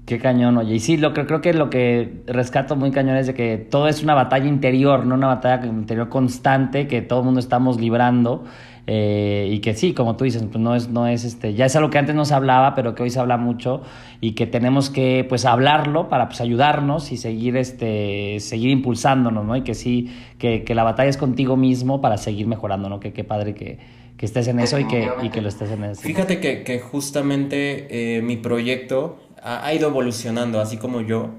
Qué 0.06 0.20
cañón, 0.20 0.56
oye. 0.56 0.76
Y 0.76 0.78
sí, 0.78 0.96
lo 0.96 1.12
creo, 1.12 1.26
creo 1.26 1.40
que 1.40 1.52
lo 1.52 1.68
que 1.68 2.22
rescato 2.28 2.76
muy 2.76 2.92
cañón 2.92 3.16
es 3.16 3.26
de 3.26 3.34
que 3.34 3.58
todo 3.58 3.88
es 3.88 4.04
una 4.04 4.14
batalla 4.14 4.46
interior, 4.46 5.04
no 5.04 5.16
una 5.16 5.26
batalla 5.26 5.66
interior 5.66 6.08
constante 6.08 6.86
que 6.86 7.02
todo 7.02 7.18
el 7.20 7.24
mundo 7.24 7.40
estamos 7.40 7.80
librando. 7.80 8.44
Eh, 8.88 9.48
y 9.50 9.58
que 9.58 9.74
sí, 9.74 9.94
como 9.94 10.14
tú 10.14 10.22
dices, 10.22 10.44
pues 10.44 10.62
no 10.62 10.76
es, 10.76 10.88
no 10.88 11.08
es 11.08 11.24
este, 11.24 11.54
ya 11.54 11.64
es 11.64 11.74
algo 11.74 11.90
que 11.90 11.98
antes 11.98 12.14
no 12.14 12.24
se 12.24 12.34
hablaba, 12.34 12.76
pero 12.76 12.94
que 12.94 13.02
hoy 13.02 13.10
se 13.10 13.18
habla 13.18 13.36
mucho 13.36 13.82
y 14.20 14.32
que 14.32 14.46
tenemos 14.46 14.90
que 14.90 15.26
pues 15.28 15.44
hablarlo 15.44 16.08
para 16.08 16.28
pues 16.28 16.40
ayudarnos 16.40 17.10
y 17.10 17.16
seguir 17.16 17.56
este, 17.56 18.38
seguir 18.38 18.70
impulsándonos, 18.70 19.44
¿no? 19.44 19.56
Y 19.56 19.62
que 19.62 19.74
sí, 19.74 20.14
que, 20.38 20.62
que 20.62 20.76
la 20.76 20.84
batalla 20.84 21.10
es 21.10 21.16
contigo 21.16 21.56
mismo 21.56 22.00
para 22.00 22.16
seguir 22.16 22.46
mejorando, 22.46 22.88
¿no? 22.88 23.00
Que 23.00 23.12
qué 23.12 23.24
padre 23.24 23.54
que, 23.54 23.80
que 24.16 24.24
estés 24.24 24.46
en 24.46 24.60
eso 24.60 24.78
y 24.78 24.86
que, 24.86 25.10
y 25.20 25.30
que 25.30 25.40
lo 25.40 25.48
estés 25.48 25.72
en 25.72 25.82
eso. 25.82 26.00
Fíjate 26.00 26.38
que, 26.38 26.62
que 26.62 26.78
justamente 26.78 27.88
eh, 28.18 28.22
mi 28.22 28.36
proyecto 28.36 29.18
ha, 29.46 29.72
ido 29.72 29.88
evolucionando, 29.88 30.60
así 30.60 30.76
como 30.76 31.00
yo, 31.00 31.30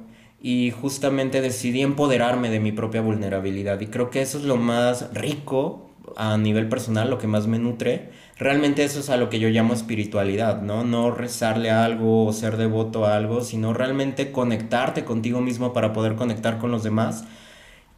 y 0.42 0.72
justamente 0.72 1.42
decidí 1.42 1.82
empoderarme 1.82 2.50
de 2.50 2.60
mi 2.60 2.72
propia 2.72 3.02
vulnerabilidad. 3.02 3.82
Y 3.82 3.88
creo 3.88 4.10
que 4.10 4.22
eso 4.22 4.38
es 4.38 4.46
lo 4.46 4.56
más 4.56 5.14
rico 5.14 5.90
a 6.16 6.38
nivel 6.38 6.70
personal, 6.70 7.10
lo 7.10 7.18
que 7.18 7.28
más 7.28 7.48
me 7.48 7.60
nutre. 7.60 8.10
Realmente 8.38 8.84
eso 8.84 9.00
es 9.02 9.10
a 9.10 9.18
lo 9.18 9.30
que 9.30 9.40
yo 9.40 9.50
llamo 9.50 9.74
espiritualidad, 9.74 10.62
¿no? 10.62 10.84
No 10.86 11.12
rezarle 11.12 11.70
a 11.70 11.84
algo 11.84 12.26
o 12.26 12.34
ser 12.34 12.56
devoto 12.56 13.06
a 13.06 13.18
algo, 13.18 13.42
sino 13.42 13.74
realmente 13.74 14.32
conectarte 14.32 15.04
contigo 15.04 15.42
mismo 15.42 15.74
para 15.74 15.92
poder 15.92 16.16
conectar 16.16 16.60
con 16.60 16.72
los 16.72 16.84
demás. 16.84 17.26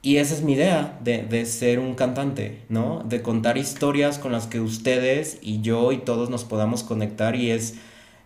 Y 0.01 0.18
esa 0.18 0.34
es 0.34 0.44
mi 0.44 0.54
idea 0.54 0.98
de, 1.04 1.24
de, 1.24 1.46
ser 1.46 1.78
un 1.80 1.94
cantante, 1.94 2.63
¿no? 2.69 3.04
De 3.06 3.22
contar 3.22 3.58
historias 3.58 4.17
con 4.17 4.32
las 4.32 4.48
que 4.48 4.62
ustedes 4.62 5.38
y 5.41 5.62
yo 5.62 5.91
y 5.91 5.98
todos 5.98 6.30
nos 6.30 6.45
podamos 6.45 6.84
conectar 6.84 7.36
y 7.36 7.52
es 7.52 7.76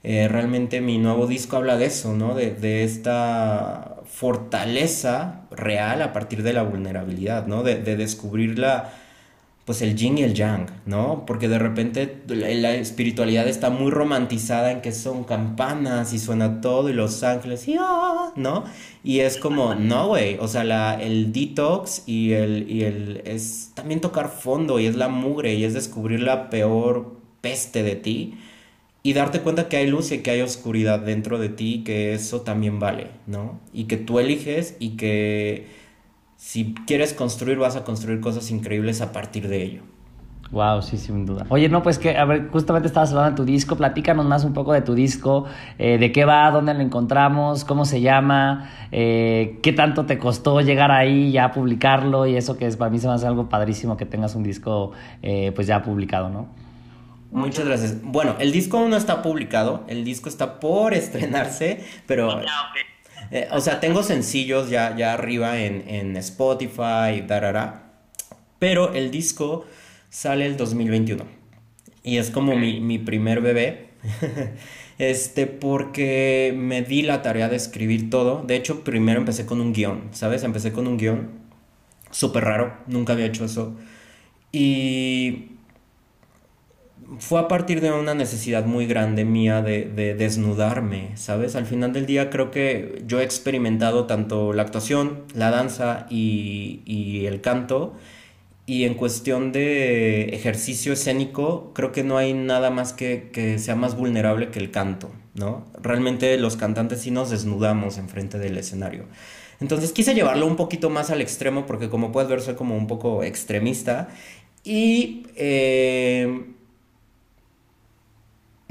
eh, 0.04 0.28
realmente 0.28 0.82
mi 0.82 0.98
nuevo 0.98 1.28
disco 1.28 1.56
habla 1.56 1.78
de 1.78 1.86
eso, 1.86 2.14
¿no? 2.14 2.36
De, 2.36 2.84
esta 2.84 4.02
fortaleza 4.06 5.44
real 5.50 6.02
a 6.02 6.12
partir 6.12 6.44
de 6.44 6.52
la 6.52 6.64
vulnerabilidad, 6.64 7.48
¿no? 7.48 7.64
De, 7.64 7.78
descubrir 7.96 8.60
la, 8.60 8.92
pues 9.64 9.82
el 9.82 9.96
yin 9.96 10.18
y 10.18 10.24
el 10.24 10.34
yang, 10.34 10.68
¿no? 10.86 11.26
Porque 11.26 11.48
de 11.48 11.58
repente 11.58 12.22
la, 12.28 12.76
espiritualidad 12.76 13.48
está 13.48 13.70
muy 13.70 13.92
romantizada 13.92 14.74
en 14.74 14.82
que 14.82 14.92
son 14.92 15.24
campanas 15.24 16.12
y 16.12 16.20
suena 16.20 16.60
todo 16.60 16.90
y 16.90 16.94
los 16.94 17.24
ángeles 17.24 17.66
¿no? 18.36 18.66
Y 19.06 19.22
es 19.22 19.38
como, 19.38 19.74
no, 19.74 20.08
güey, 20.10 20.38
o 20.38 20.50
sea, 20.50 20.66
la, 20.66 21.02
el 21.02 21.32
detox 21.32 22.04
y 22.08 22.34
el, 22.34 22.70
y 22.70 22.84
el 22.84 23.22
es 23.24 23.72
también 23.74 24.02
tocar 24.02 24.28
fondo 24.28 24.82
y 24.82 24.86
es 24.86 24.98
la 24.98 25.08
mugre 25.08 25.54
y 25.54 25.64
es 25.64 25.74
descubrir 25.74 26.22
la 26.22 26.50
peor 26.50 27.22
peste 27.40 27.84
de 27.84 27.96
ti 27.96 28.38
y 29.06 29.12
darte 29.12 29.42
cuenta 29.42 29.68
que 29.68 29.76
hay 29.76 29.88
luz 29.88 30.14
y 30.14 30.20
que 30.20 30.32
hay 30.32 30.42
oscuridad 30.42 31.00
dentro 31.00 31.38
de 31.38 31.50
ti, 31.50 31.84
que 31.84 32.14
eso 32.14 32.42
también 32.42 32.80
vale, 32.80 33.12
¿no? 33.28 33.60
Y 33.74 33.84
que 33.84 33.98
tú 33.98 34.20
eliges 34.20 34.78
y 34.80 34.92
que 34.92 35.68
si 36.38 36.74
quieres 36.88 37.14
construir 37.14 37.58
vas 37.58 37.76
a 37.76 37.84
construir 37.84 38.22
cosas 38.22 38.50
increíbles 38.50 39.02
a 39.02 39.12
partir 39.12 39.50
de 39.50 39.62
ello. 39.62 39.82
Wow, 40.52 40.84
sí, 40.84 40.98
sin 40.98 41.26
duda. 41.26 41.46
Oye, 41.50 41.68
no, 41.68 41.82
pues 41.82 41.98
que, 41.98 42.16
a 42.16 42.26
ver, 42.26 42.50
justamente 42.50 42.88
estabas 42.88 43.10
hablando 43.10 43.32
de 43.32 43.38
tu 43.38 43.44
disco, 43.44 43.76
platícanos 43.76 44.26
más 44.26 44.46
un 44.46 44.54
poco 44.54 44.72
de 44.72 44.82
tu 44.82 44.94
disco, 44.94 45.46
eh, 45.80 45.98
de 45.98 46.12
qué 46.12 46.26
va, 46.26 46.50
dónde 46.52 46.74
lo 46.76 46.82
encontramos, 46.82 47.66
cómo 47.66 47.86
se 47.86 48.02
llama, 48.02 48.70
eh, 48.92 49.60
qué 49.64 49.74
tanto 49.74 50.06
te 50.06 50.18
costó 50.18 50.62
llegar 50.62 50.92
ahí 50.92 51.32
ya 51.32 51.52
publicarlo 51.52 52.28
y 52.28 52.36
eso 52.36 52.56
que 52.56 52.70
para 52.70 52.92
mí 52.92 53.00
se 53.00 53.08
me 53.08 53.14
hace 53.14 53.26
algo 53.26 53.50
padrísimo 53.50 53.98
que 53.98 54.06
tengas 54.06 54.36
un 54.36 54.44
disco 54.44 54.92
eh, 55.24 55.52
pues 55.56 55.66
ya 55.66 55.82
publicado, 55.82 56.30
¿no? 56.30 56.63
Muchas 57.34 57.66
gracias. 57.66 58.02
Bueno, 58.02 58.36
el 58.40 58.52
disco 58.52 58.78
aún 58.78 58.92
no 58.92 58.98
está 58.98 59.22
publicado, 59.22 59.84
el 59.88 60.06
disco 60.06 60.30
está 60.30 60.60
por 60.60 60.94
estrenarse, 60.94 61.84
pero... 62.06 62.42
Eh, 63.32 63.48
o 63.52 63.62
sea, 63.62 63.80
tengo 63.80 64.04
sencillos 64.04 64.70
ya, 64.70 64.96
ya 64.96 65.14
arriba 65.14 65.60
en, 65.60 65.88
en 65.88 66.18
Spotify, 66.18 67.24
darara, 67.26 67.94
pero 68.60 68.94
el 68.94 69.10
disco 69.10 69.66
sale 70.10 70.46
el 70.46 70.56
2021 70.56 71.26
y 72.04 72.18
es 72.18 72.30
como 72.30 72.56
mi, 72.56 72.80
mi 72.82 73.00
primer 73.00 73.42
bebé. 73.42 73.90
este, 75.00 75.48
porque 75.48 76.54
me 76.56 76.82
di 76.82 77.02
la 77.02 77.22
tarea 77.22 77.50
de 77.50 77.56
escribir 77.56 78.10
todo. 78.10 78.44
De 78.44 78.56
hecho, 78.56 78.84
primero 78.84 79.20
empecé 79.20 79.46
con 79.46 79.62
un 79.62 79.74
guion, 79.74 80.10
¿sabes? 80.12 80.44
Empecé 80.44 80.72
con 80.74 80.86
un 80.86 80.98
guion 80.98 81.32
súper 82.12 82.44
raro, 82.44 82.78
nunca 82.88 83.14
había 83.14 83.26
hecho 83.26 83.46
eso. 83.46 83.76
Y 84.52 85.53
fue 87.20 87.40
a 87.40 87.48
partir 87.48 87.82
de 87.82 87.92
una 87.92 88.14
necesidad 88.14 88.66
muy 88.66 88.86
grande 88.86 89.26
mía 89.26 89.62
de, 89.62 90.16
desnudarme, 90.18 91.12
¿sabes? 91.16 91.56
Al 91.56 91.66
final 91.66 91.94
del 91.94 92.06
día 92.06 92.30
creo 92.30 92.52
que 92.52 93.04
yo 93.08 93.20
he 93.20 93.24
experimentado 93.24 94.06
tanto 94.06 94.54
la 94.54 94.64
actuación, 94.64 95.24
la 95.34 95.52
danza 95.52 96.08
y, 96.10 97.26
el 97.26 97.42
canto. 97.42 97.94
Y 98.66 98.86
en 98.86 98.94
cuestión 98.94 99.52
de 99.52 100.30
ejercicio 100.30 100.94
escénico, 100.94 101.74
creo 101.74 101.92
que 101.92 102.04
no 102.04 102.18
hay 102.18 102.34
nada 102.34 102.70
más 102.70 102.94
que, 102.94 103.30
que 103.34 103.60
sea 103.60 103.76
más 103.76 103.98
vulnerable 103.98 104.52
que 104.52 104.60
el 104.60 104.72
canto, 104.72 105.12
¿no? 105.34 105.66
Realmente 105.82 106.38
los 106.38 106.56
cantantes 106.56 107.02
sí 107.02 107.12
nos 107.12 107.30
desnudamos 107.30 107.98
enfrente 107.98 108.40
del 108.40 108.58
escenario. 108.58 109.06
Entonces 109.60 109.92
quise 109.92 110.14
llevarlo 110.14 110.48
un 110.48 110.56
poquito 110.56 110.90
más 110.90 111.10
al 111.10 111.22
extremo 111.22 111.66
porque 111.66 111.90
como 111.90 112.12
puedes 112.12 112.30
ver 112.30 112.42
soy 112.42 112.56
como 112.56 112.78
un 112.78 112.88
poco 112.88 113.24
extremista 113.24 114.10
y 114.64 115.28
eh, 115.36 116.53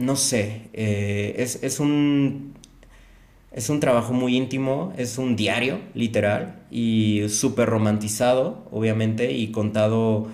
no 0.03 0.17
sé, 0.17 0.69
eh, 0.73 1.35
es, 1.39 1.81
un, 1.81 2.55
es 3.53 3.71
un 3.71 3.81
trabajo 3.81 4.13
muy 4.13 4.37
íntimo, 4.37 4.93
es 4.97 5.19
un 5.19 5.37
diario, 5.37 5.79
literal, 5.95 6.65
y 6.71 7.29
súper 7.29 7.69
romantizado, 7.69 8.69
obviamente, 8.71 9.33
y 9.33 9.53
contado 9.53 10.29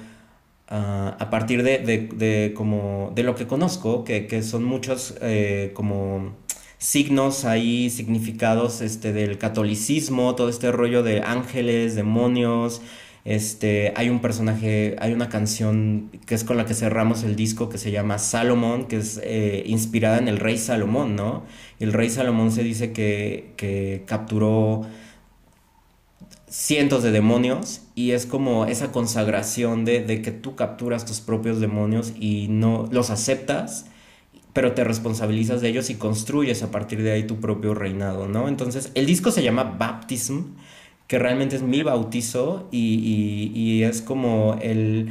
ah, 0.68 1.16
a 1.18 1.30
partir 1.30 1.62
de, 1.62 2.52
como, 2.56 3.12
de 3.14 3.22
lo 3.22 3.34
que 3.34 3.46
conozco, 3.46 4.04
que, 4.04 4.42
son 4.42 4.64
muchos 4.64 5.16
eh, 5.20 5.72
como 5.74 6.36
signos 6.78 7.44
ahí, 7.44 7.90
significados 7.90 8.80
este, 8.80 9.12
del 9.12 9.36
catolicismo, 9.38 10.34
todo 10.34 10.48
este 10.48 10.72
rollo 10.72 11.02
de 11.02 11.20
ángeles, 11.22 11.94
demonios, 11.94 12.80
este, 13.28 13.92
hay 13.94 14.08
un 14.08 14.20
personaje, 14.20 14.96
hay 15.00 15.12
una 15.12 15.28
canción 15.28 16.10
que 16.24 16.34
es 16.34 16.44
con 16.44 16.56
la 16.56 16.64
que 16.64 16.72
cerramos 16.72 17.24
el 17.24 17.36
disco 17.36 17.68
que 17.68 17.76
se 17.76 17.90
llama 17.90 18.18
Salomón, 18.18 18.86
que 18.86 18.96
es 18.96 19.20
eh, 19.22 19.64
inspirada 19.66 20.16
en 20.16 20.28
el 20.28 20.38
rey 20.38 20.56
Salomón, 20.56 21.14
¿no? 21.14 21.42
El 21.78 21.92
rey 21.92 22.08
Salomón 22.08 22.52
se 22.52 22.62
dice 22.62 22.92
que, 22.92 24.02
capturó 24.06 24.86
cientos 26.48 27.02
de 27.02 27.10
demonios 27.10 27.82
y 27.94 28.12
es 28.12 28.24
como 28.24 28.64
esa 28.64 28.92
consagración 28.92 29.84
de, 29.84 30.22
que 30.22 30.32
tú 30.32 30.56
capturas 30.56 31.04
tus 31.04 31.20
propios 31.20 31.60
demonios 31.60 32.14
y 32.18 32.48
no 32.48 32.88
los 32.90 33.10
aceptas 33.10 33.84
pero 34.54 34.72
te 34.72 34.82
responsabilizas 34.82 35.60
de 35.60 35.68
ellos 35.68 35.90
y 35.90 35.96
construyes 35.96 36.62
a 36.62 36.70
partir 36.70 37.02
de 37.02 37.12
ahí 37.12 37.24
tu 37.24 37.38
propio 37.38 37.74
reinado, 37.74 38.26
¿no? 38.26 38.48
Entonces, 38.48 38.90
el 38.94 39.06
disco 39.06 39.30
se 39.30 39.42
llama 39.42 39.62
Baptism, 39.62 40.54
que 41.08 41.18
realmente 41.18 41.56
es 41.56 41.62
mi 41.62 41.82
bautizo 41.82 42.68
y, 42.70 43.82
es 43.82 44.02
como 44.02 44.58
el, 44.62 45.10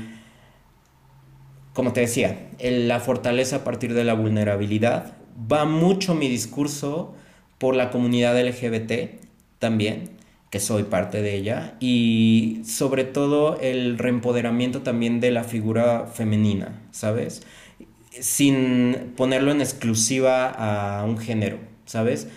como 1.73 1.91
te 1.91 2.01
decía, 2.01 2.49
la 2.59 2.99
fortaleza 2.99 3.57
a 3.57 3.63
partir 3.63 3.93
de 3.93 4.05
la 4.05 4.13
vulnerabilidad. 4.13 5.17
Va 5.51 5.65
mucho 5.65 6.15
mi 6.15 6.29
discurso 6.29 7.13
por 7.57 7.75
la 7.75 7.89
comunidad 7.89 8.39
LGBT 8.39 9.23
también, 9.59 10.11
que 10.51 10.59
soy 10.59 10.83
parte 10.83 11.21
de 11.21 11.35
ella, 11.35 11.75
y 11.79 12.61
sobre 12.63 13.03
todo 13.03 13.59
el 13.59 13.97
reempoderamiento 13.97 14.83
también 14.83 15.19
de 15.19 15.31
la 15.31 15.43
figura 15.43 16.07
femenina, 16.07 16.79
¿sabes? 16.91 17.41
sin 18.21 19.13
ponerlo 19.15 19.51
en 19.51 19.61
exclusiva 19.61 20.49
a 20.49 21.03
un 21.05 21.17
género, 21.17 21.59
¿sabes? 21.85 22.27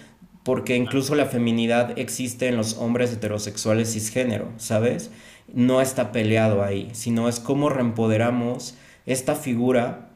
Porque 0.43 0.77
incluso 0.77 1.15
la 1.15 1.27
feminidad 1.27 1.99
existe 1.99 2.49
en 2.49 2.57
los 2.57 2.77
hombres 2.79 3.13
heterosexuales 3.13 3.93
cisgénero, 3.93 4.51
¿sabes? 4.57 5.11
No 5.53 5.81
está 5.81 6.13
peleado 6.13 6.63
ahí, 6.63 6.89
sino 6.93 7.29
es 7.29 7.41
como 7.41 7.69
reempoderamos 7.69 8.77
esta 9.07 9.35
figura 9.35 10.11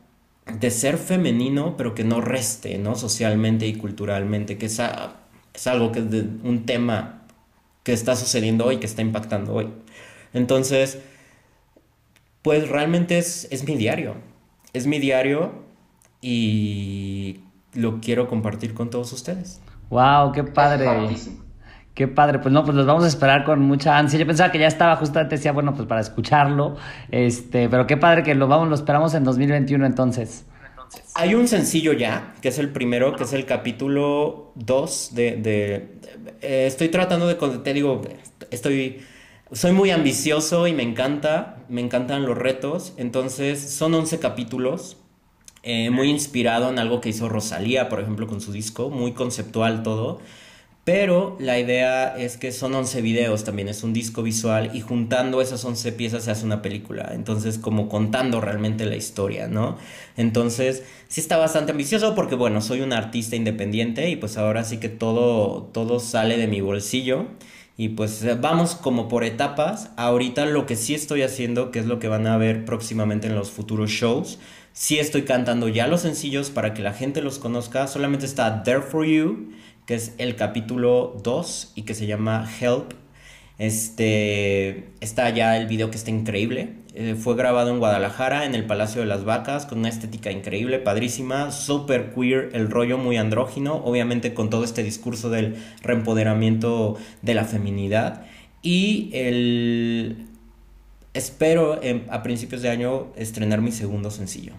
de 0.47 0.71
ser 0.71 0.99
femenino, 0.99 1.77
pero 1.77 1.95
que 1.95 2.05
no 2.05 2.21
reste, 2.21 2.79
¿no? 2.79 2.95
Socialmente 2.95 3.67
y 3.67 3.75
culturalmente, 3.75 4.59
que 4.59 4.67
es, 4.67 4.81
es 5.55 5.67
algo 5.67 5.93
que 5.93 6.01
es 6.01 6.07
un 6.07 6.65
tema 6.67 7.27
que 7.83 7.93
está 7.93 8.17
sucediendo 8.17 8.67
hoy, 8.67 8.79
que 8.79 8.87
está 8.87 9.03
impactando 9.03 9.55
hoy. 9.55 9.69
Entonces, 10.33 10.99
pues 12.43 12.69
realmente 12.69 13.19
es, 13.19 13.49
es 13.51 13.65
mi 13.67 13.77
diario, 13.77 14.17
es 14.73 14.87
mi 14.87 14.99
diario 14.99 15.65
y 16.21 17.41
lo 17.75 18.01
quiero 18.01 18.29
compartir 18.29 18.75
con 18.75 18.91
todos 18.91 19.13
ustedes. 19.13 19.61
¡Wow! 19.95 20.33
¡Qué 20.33 20.43
padre! 20.43 21.09
Qué 21.95 22.09
padre, 22.09 22.41
pues 22.41 22.53
no, 22.53 22.65
pues 22.65 22.77
los 22.77 22.85
vamos 22.85 23.05
a 23.05 23.07
esperar 23.07 23.45
con 23.45 23.61
mucha 23.61 23.97
ansia. 23.97 24.19
Yo 24.19 24.27
pensaba 24.27 24.51
que 24.51 24.59
ya 24.59 24.67
estaba, 24.67 24.97
justamente 24.97 25.37
decía, 25.37 25.53
bueno, 25.53 25.73
pues 25.73 25.87
para 25.87 26.01
escucharlo, 26.01 26.77
este, 27.13 27.69
pero 27.69 27.87
qué 27.87 27.97
padre 27.97 28.25
que 28.25 28.35
lo 28.35 28.49
vamos, 28.49 28.69
lo 28.69 28.75
esperamos 28.75 29.15
en 29.15 29.23
2021 29.23 29.87
entonces. 29.87 30.47
Hay 31.15 31.37
un 31.37 31.47
sencillo 31.47 31.93
ya, 31.93 32.35
que 32.43 32.49
es 32.49 32.59
el 32.59 32.71
primero, 32.71 33.15
que 33.15 33.23
es 33.23 33.33
el 33.35 33.47
capítulo 33.47 34.51
2 34.57 35.15
de... 35.15 35.37
de 35.37 35.99
eh, 36.41 36.67
estoy 36.67 36.89
tratando 36.89 37.29
de, 37.29 37.37
te 37.37 37.73
digo, 37.73 38.03
estoy 38.51 39.01
soy 39.53 39.71
muy 39.71 39.93
ambicioso 39.93 40.67
y 40.67 40.73
me 40.73 40.83
encanta, 40.83 41.59
me 41.69 41.81
encantan 41.81 42.27
los 42.27 42.37
retos. 42.37 42.95
Entonces 42.97 43.71
son 43.71 43.95
11 43.95 44.19
capítulos, 44.19 44.97
eh, 45.65 45.91
muy 45.91 46.11
inspirado 46.11 46.71
en 46.71 46.79
algo 46.79 47.01
que 47.01 47.09
hizo 47.09 47.29
Rosalía, 47.29 47.89
por 47.89 48.01
ejemplo, 48.01 48.27
con 48.27 48.41
su 48.41 48.53
disco, 48.53 48.91
muy 48.91 49.13
conceptual 49.13 49.83
todo. 49.83 50.21
Pero 50.85 51.39
la 51.41 51.59
idea 51.59 52.15
es 52.19 52.37
que 52.37 52.53
son 52.53 52.75
11 52.75 53.01
videos 53.01 53.45
también, 53.45 53.69
es 53.69 53.83
un 53.83 53.95
disco 53.95 54.23
visual 54.23 54.71
y 54.75 54.83
juntando 54.83 55.41
esas 55.41 55.65
11 55.65 55.93
piezas 55.93 56.25
se 56.25 56.31
hace 56.31 56.45
una 56.45 56.61
película. 56.61 57.13
Entonces, 57.15 57.57
como 57.57 57.89
contando 57.89 58.43
realmente 58.43 58.85
la 58.85 58.95
historia, 58.95 59.49
¿no? 59.49 59.79
Entonces, 60.19 60.85
sí 61.09 61.23
está 61.23 61.39
bastante 61.39 61.73
ambicioso 61.73 62.15
porque, 62.15 62.35
bueno, 62.35 62.61
soy 62.61 62.83
un 62.83 62.93
artista 62.93 63.35
independiente 63.35 64.11
y 64.11 64.17
pues 64.17 64.37
ahora 64.37 64.63
sí 64.65 64.77
que 64.77 64.91
todo, 64.91 65.63
todo 65.73 66.01
sale 66.01 66.37
de 66.37 66.49
mi 66.49 66.61
bolsillo. 66.61 67.29
Y 67.77 67.91
pues 67.91 68.25
vamos 68.41 68.75
como 68.77 69.09
por 69.09 69.25
etapas. 69.25 69.91
Ahorita 69.97 70.45
lo 70.47 70.67
que 70.67 70.77
sí 70.77 70.95
estoy 70.95 71.23
haciendo, 71.23 71.71
que 71.71 71.81
es 71.81 71.87
lo 71.87 71.99
que 71.99 72.09
van 72.09 72.27
a 72.27 72.37
ver 72.37 72.65
próximamente 72.67 73.27
en 73.27 73.35
los 73.35 73.51
futuros 73.51 73.91
shows, 73.91 74.39
sí 74.75 74.99
estoy 74.99 75.23
cantando 75.23 75.69
ya 75.69 75.87
los 75.87 76.03
sencillos 76.03 76.51
para 76.51 76.75
que 76.75 76.83
la 76.83 76.93
gente 76.93 77.23
los 77.23 77.39
conozca. 77.39 77.87
Solamente 77.87 78.27
está 78.27 78.63
There 78.65 78.83
For 78.83 79.07
You, 79.07 79.53
que 79.87 79.95
es 79.95 80.15
el 80.19 80.37
capítulo 80.37 81.17
2 81.23 81.73
y 81.77 81.83
que 81.83 81.95
se 81.95 82.07
llama 82.07 82.47
Help. 82.61 82.93
Este, 83.57 84.91
está 85.01 85.31
ya 85.31 85.57
el 85.57 85.69
video 85.69 85.91
que 85.91 85.97
está 85.97 86.11
increíble. 86.11 86.75
Eh, 86.97 87.15
fue 87.17 87.37
grabado 87.37 87.71
en 87.71 87.79
Guadalajara, 87.79 88.45
en 88.45 88.55
el 88.55 88.67
Palacio 88.67 89.01
de 89.01 89.07
las 89.07 89.25
Vacas, 89.25 89.65
con 89.65 89.79
una 89.79 89.89
estética 89.89 90.33
increíble, 90.33 90.81
padrísima, 90.81 91.53
super 91.53 92.13
queer, 92.13 92.51
el 92.53 92.71
rollo 92.71 92.99
muy 92.99 93.17
andrógino, 93.17 93.77
obviamente 93.77 94.35
con 94.35 94.51
todo 94.51 94.65
este 94.65 94.83
discurso 94.83 95.31
del 95.31 95.57
reempoderamiento 95.83 96.97
de 97.23 97.35
la 97.35 97.45
feminidad. 97.45 98.27
Y 98.63 99.11
el... 99.13 100.34
Espero 101.15 101.81
a 102.11 102.23
principios 102.25 102.61
de 102.61 102.71
año 102.71 103.07
estrenar 103.17 103.61
mi 103.61 103.71
segundo 103.71 104.11
sencillo. 104.11 104.53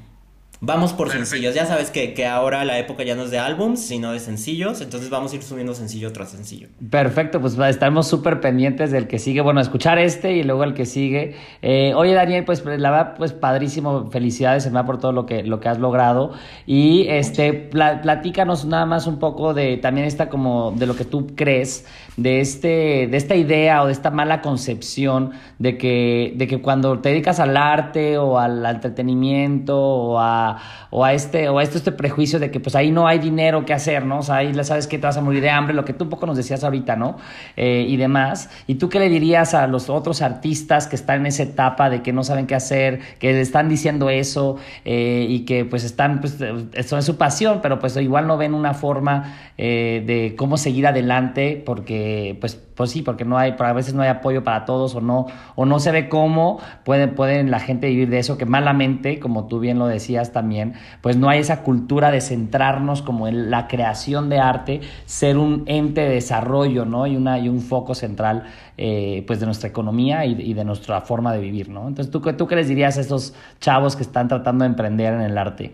Vamos 0.62 0.94
por 0.94 1.12
sencillos. 1.12 1.54
Ya 1.54 1.66
sabes 1.66 1.92
que, 1.92 2.14
que, 2.14 2.26
ahora 2.26 2.64
la 2.64 2.80
época 2.80 3.04
ya 3.04 3.14
no 3.14 3.24
es 3.24 3.32
de 3.32 3.40
álbums, 3.40 3.86
sino 3.86 4.14
de 4.14 4.20
sencillos. 4.20 4.82
Entonces 4.82 5.10
vamos 5.10 5.34
a 5.34 5.36
ir 5.36 5.44
subiendo 5.44 5.76
sencillo 5.76 6.14
tras 6.14 6.30
sencillo. 6.30 6.70
Perfecto, 6.90 7.42
pues 7.42 7.58
estamos 7.58 8.08
súper 8.08 8.40
pendientes 8.40 8.90
del 8.92 9.08
que 9.08 9.20
sigue. 9.20 9.42
Bueno, 9.42 9.60
escuchar 9.60 10.00
este 10.00 10.34
y 10.34 10.44
luego 10.44 10.64
el 10.64 10.74
que 10.74 10.86
sigue. 10.86 11.36
Eh, 11.62 11.94
oye, 11.94 12.14
Daniel, 12.14 12.46
pues 12.46 12.64
la 12.66 12.90
verdad, 12.90 13.16
pues 13.18 13.34
padrísimo. 13.34 14.10
Felicidades, 14.10 14.74
va 14.74 14.86
por 14.86 14.98
todo 14.98 15.12
lo 15.12 15.26
que, 15.26 15.44
lo 15.44 15.60
que 15.60 15.70
has 15.70 15.80
logrado. 15.80 16.32
Y 16.66 17.06
este, 17.10 17.54
platícanos 17.54 18.66
nada 18.66 18.86
más 18.86 19.08
un 19.08 19.20
poco 19.20 19.54
de 19.54 19.78
también 19.78 20.08
esta 20.08 20.30
como 20.30 20.72
de 20.72 20.88
lo 20.88 20.96
que 20.96 21.06
tú 21.06 21.28
crees, 21.36 21.86
de 22.18 22.40
este, 22.40 23.08
de 23.08 23.18
esta 23.18 23.36
idea 23.36 23.82
o 23.84 23.88
de 23.88 23.92
esta 23.92 24.12
mala 24.12 24.42
concepción 24.42 25.32
de 25.60 25.78
que, 25.78 26.34
de 26.36 26.48
que 26.48 26.62
cuando 26.62 27.00
te 27.00 27.10
dedicas 27.10 27.40
al 27.40 27.58
arte 27.58 28.18
o 28.18 28.40
al 28.40 28.66
entretenimiento 28.66 29.78
o 29.78 30.20
a 30.20 30.58
o 30.98 31.04
a 31.04 31.12
este, 31.12 31.50
o 31.50 31.60
a 31.60 31.64
este, 31.64 31.78
este 31.78 31.92
prejuicio 31.92 32.40
de 32.40 32.52
que 32.52 32.62
pues 32.62 32.74
ahí 32.74 32.90
no 32.90 33.06
hay 33.06 33.20
dinero 33.20 33.66
que 33.66 33.74
hacer, 33.74 34.06
¿no? 34.06 34.20
O 34.20 34.24
sea, 34.24 34.38
ahí 34.38 34.54
sabes 34.64 34.88
que 34.88 34.98
te 34.98 35.06
vas 35.06 35.18
a 35.18 35.22
morir 35.22 35.42
de 35.42 35.50
hambre, 35.50 35.74
lo 35.74 35.84
que 35.84 35.92
tú 35.92 36.06
un 36.06 36.10
poco 36.10 36.26
nos 36.26 36.38
decías 36.38 36.64
ahorita, 36.64 36.96
¿no? 36.96 37.18
Eh, 37.58 37.86
y 37.86 37.98
demás. 37.98 38.50
¿Y 38.66 38.76
tú 38.76 38.88
qué 38.88 39.00
le 39.00 39.10
dirías 39.10 39.54
a 39.54 39.68
los 39.68 39.90
otros 39.90 40.22
artistas 40.22 40.88
que 40.88 40.96
están 40.96 41.20
en 41.20 41.26
esa 41.26 41.44
etapa 41.44 41.90
de 41.90 42.02
que 42.02 42.14
no 42.14 42.24
saben 42.24 42.48
qué 42.48 42.56
hacer, 42.56 43.02
que 43.20 43.34
le 43.34 43.42
están 43.42 43.68
diciendo 43.68 44.10
eso 44.10 44.56
eh, 44.86 45.26
y 45.28 45.44
que 45.44 45.66
pues 45.66 45.84
están, 45.84 46.22
pues 46.22 46.38
eso 46.74 46.98
es 46.98 47.04
su 47.04 47.18
pasión, 47.18 47.60
pero 47.62 47.78
pues 47.80 47.98
igual 47.98 48.26
no 48.26 48.38
ven 48.38 48.54
una 48.54 48.74
forma 48.74 49.36
eh, 49.58 50.02
de 50.08 50.36
cómo 50.38 50.56
seguir 50.56 50.88
adelante 50.88 51.62
porque 51.66 52.05
pues 52.40 52.60
pues 52.76 52.92
sí, 52.92 53.02
porque 53.02 53.24
no 53.24 53.38
hay, 53.38 53.56
a 53.58 53.74
veces 53.74 53.94
no 53.94 54.02
hay 54.02 54.10
apoyo 54.10 54.44
para 54.44 54.66
todos 54.66 54.96
o 54.96 55.02
no, 55.02 55.28
o 55.56 55.66
no 55.66 55.80
se 55.80 55.92
ve 55.92 56.10
cómo 56.10 56.60
pueden, 56.84 57.16
pueden 57.16 57.50
la 57.50 57.60
gente 57.60 57.88
vivir 57.88 58.10
de 58.10 58.20
eso, 58.20 58.38
que 58.38 58.46
malamente, 58.46 59.20
como 59.20 59.48
tú 59.48 59.60
bien 59.60 59.80
lo 59.80 59.88
decías 59.88 60.34
también, 60.34 60.74
pues 61.02 61.16
no 61.16 61.30
hay 61.30 61.40
esa 61.40 61.64
cultura 61.64 62.12
de 62.12 62.20
centrarnos 62.20 63.02
como 63.02 63.28
en 63.28 63.50
la 63.50 63.68
creación 63.68 64.30
de 64.30 64.40
arte, 64.40 64.82
ser 65.06 65.38
un 65.38 65.64
ente 65.68 66.02
de 66.02 66.10
desarrollo, 66.10 66.86
¿no? 66.86 67.08
Y, 67.08 67.16
una, 67.16 67.40
y 67.40 67.48
un 67.48 67.62
foco 67.62 67.96
central, 67.96 68.44
eh, 68.78 69.24
pues 69.26 69.40
de 69.40 69.46
nuestra 69.46 69.70
economía 69.70 70.26
y, 70.26 70.54
de 70.54 70.66
nuestra 70.66 71.00
forma 71.02 71.32
de 71.34 71.40
vivir, 71.40 71.70
¿no? 71.70 71.88
Entonces, 71.88 72.12
¿tú, 72.12 72.20
¿tú 72.20 72.48
qué 72.48 72.56
les 72.58 72.68
dirías 72.68 72.98
a 72.98 73.02
estos 73.02 73.34
chavos 73.62 73.96
que 73.96 74.04
están 74.04 74.28
tratando 74.28 74.64
de 74.64 74.70
emprender 74.70 75.14
en 75.14 75.22
el 75.22 75.38
arte? 75.38 75.74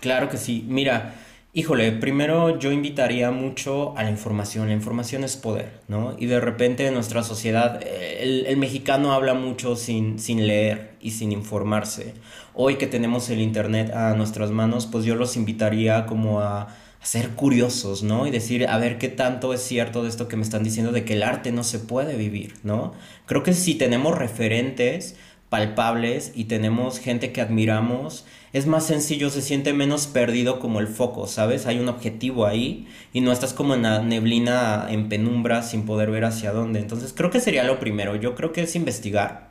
Claro 0.00 0.28
que 0.28 0.36
sí. 0.36 0.64
Mira, 0.68 1.12
Híjole, 1.54 1.92
primero 1.92 2.58
yo 2.58 2.72
invitaría 2.72 3.30
mucho 3.30 3.96
a 3.96 4.02
la 4.02 4.10
información. 4.10 4.68
La 4.68 4.74
información 4.74 5.24
es 5.24 5.38
poder, 5.38 5.80
¿no? 5.88 6.14
Y 6.18 6.26
de 6.26 6.40
repente 6.40 6.86
en 6.86 6.92
nuestra 6.92 7.22
sociedad 7.22 7.80
eh, 7.82 8.44
el, 8.46 8.56
mexicano 8.58 9.12
habla 9.12 9.32
mucho 9.32 9.74
sin, 9.74 10.18
sin 10.18 10.46
leer 10.46 10.96
y 11.00 11.12
sin 11.12 11.32
informarse. 11.32 12.12
Hoy 12.52 12.76
que 12.76 12.86
tenemos 12.86 13.30
el 13.30 13.40
Internet 13.40 13.90
a 13.94 14.14
nuestras 14.14 14.50
manos, 14.50 14.86
pues 14.86 15.06
yo 15.06 15.14
los 15.14 15.36
invitaría 15.36 16.04
como 16.04 16.40
a, 16.40 16.68
a 17.00 17.06
ser 17.06 17.30
curiosos, 17.30 18.02
¿no? 18.02 18.26
Y 18.26 18.30
decir, 18.30 18.66
a 18.68 18.76
ver 18.76 18.98
qué 18.98 19.08
tanto 19.08 19.54
es 19.54 19.62
cierto 19.62 20.02
de 20.02 20.10
esto 20.10 20.28
que 20.28 20.36
me 20.36 20.42
están 20.42 20.62
diciendo 20.62 20.92
de 20.92 21.06
que 21.06 21.14
el 21.14 21.22
arte 21.22 21.50
no 21.50 21.64
se 21.64 21.78
puede 21.78 22.16
vivir, 22.16 22.56
¿no? 22.62 22.92
Creo 23.24 23.42
que 23.42 23.54
si 23.54 23.74
tenemos 23.74 24.18
referentes 24.18 25.16
palpables 25.50 26.32
y 26.34 26.44
tenemos 26.44 26.98
gente 26.98 27.32
que 27.32 27.40
admiramos, 27.40 28.26
es 28.52 28.66
más 28.66 28.86
sencillo, 28.86 29.30
se 29.30 29.42
siente 29.42 29.72
menos 29.72 30.06
perdido 30.06 30.60
como 30.60 30.80
el 30.80 30.88
foco, 30.88 31.26
¿sabes? 31.26 31.66
Hay 31.66 31.78
un 31.78 31.88
objetivo 31.88 32.46
ahí 32.46 32.86
y 33.12 33.20
no 33.20 33.32
estás 33.32 33.54
como 33.54 33.74
en 33.74 33.82
la 33.82 34.00
neblina, 34.02 34.86
en 34.90 35.08
penumbra, 35.08 35.62
sin 35.62 35.84
poder 35.86 36.10
ver 36.10 36.24
hacia 36.24 36.52
dónde. 36.52 36.80
Entonces 36.80 37.14
creo 37.16 37.30
que 37.30 37.40
sería 37.40 37.64
lo 37.64 37.80
primero, 37.80 38.16
yo 38.16 38.34
creo 38.34 38.52
que 38.52 38.62
es 38.62 38.76
investigar, 38.76 39.48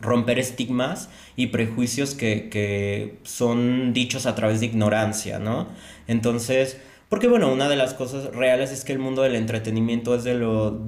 romper 0.00 0.38
estigmas 0.38 1.08
y 1.36 1.48
prejuicios 1.48 2.14
que, 2.14 2.48
que 2.48 3.18
son 3.24 3.92
dichos 3.92 4.26
a 4.26 4.34
través 4.34 4.60
de 4.60 4.66
ignorancia, 4.66 5.38
¿no? 5.38 5.68
Entonces, 6.06 6.78
porque 7.08 7.28
bueno, 7.28 7.52
una 7.52 7.68
de 7.68 7.76
las 7.76 7.94
cosas 7.94 8.34
reales 8.34 8.70
es 8.70 8.84
que 8.84 8.92
el 8.92 8.98
mundo 8.98 9.22
del 9.22 9.34
entretenimiento 9.34 10.14
es 10.14 10.24
de 10.24 10.34
lo 10.34 10.80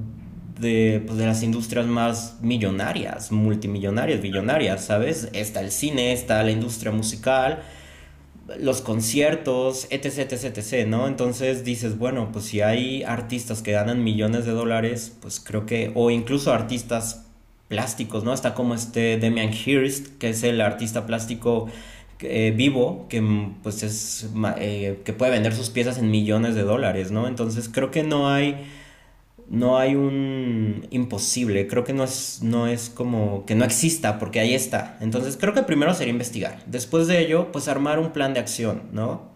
de, 0.59 1.03
pues, 1.07 1.19
de 1.19 1.27
las 1.27 1.43
industrias 1.43 1.87
más 1.87 2.39
millonarias, 2.43 3.33
multimillonarias, 3.33 4.21
billonarias, 4.21 4.85
¿sabes? 4.85 5.29
Está 5.33 5.61
el 5.61 5.71
cine, 5.71 6.13
está 6.13 6.43
la 6.43 6.51
industria 6.51 6.93
musical, 6.93 7.63
los 8.61 8.83
conciertos, 8.83 9.87
etc, 9.91 10.33
etc, 10.33 10.57
etc, 10.57 10.87
¿no? 10.87 11.09
Entonces 11.09 11.65
dices, 11.65 11.99
bueno, 11.99 12.31
pues 12.33 12.47
si 12.47 12.61
hay 12.61 13.03
artistas 13.03 13.63
que 13.63 13.73
ganan 13.73 14.05
millones 14.05 14.45
de 14.45 14.53
dólares, 14.53 15.17
pues 15.21 15.41
creo 15.41 15.67
que, 15.67 15.93
o 15.95 16.11
incluso 16.11 16.53
artistas 16.53 17.27
plásticos, 17.69 18.25
¿no? 18.25 18.35
Está 18.35 18.55
como 18.55 18.75
este 18.75 19.19
Demian 19.19 19.53
Hirst, 19.53 20.19
que 20.19 20.31
es 20.31 20.43
el 20.43 20.61
artista 20.61 21.07
plástico 21.07 21.69
eh, 22.21 22.55
vivo 22.57 23.07
que 23.09 23.23
pues 23.63 23.83
es 23.83 24.31
eh, 24.59 25.01
que 25.05 25.13
puede 25.13 25.33
vender 25.33 25.53
sus 25.53 25.71
piezas 25.71 25.99
en 25.99 26.11
millones 26.11 26.55
de 26.55 26.63
dólares, 26.63 27.11
¿no? 27.11 27.27
Entonces 27.27 27.69
creo 27.69 27.91
que 27.91 28.03
no 28.03 28.31
hay 28.31 28.57
no 29.49 29.79
hay 29.79 29.95
un 29.95 30.87
imposible, 30.91 31.67
creo 31.67 31.85
que 31.85 31.93
no 31.93 32.05
es 32.05 32.41
no 32.43 32.67
es 32.67 32.91
como 32.91 33.45
que 33.47 33.55
no 33.55 33.65
exista 33.65 34.19
porque 34.19 34.41
ahí 34.41 34.55
está. 34.55 34.97
Entonces 35.01 35.37
creo 35.39 35.55
que 35.55 35.63
primero 35.63 35.95
sería 35.95 36.13
investigar. 36.13 36.63
Después 36.67 37.07
de 37.07 37.21
ello, 37.21 37.53
pues 37.53 37.69
armar 37.69 37.99
un 37.99 38.13
plan 38.13 38.35
de 38.35 38.41
acción, 38.41 38.85
¿no? 38.93 39.33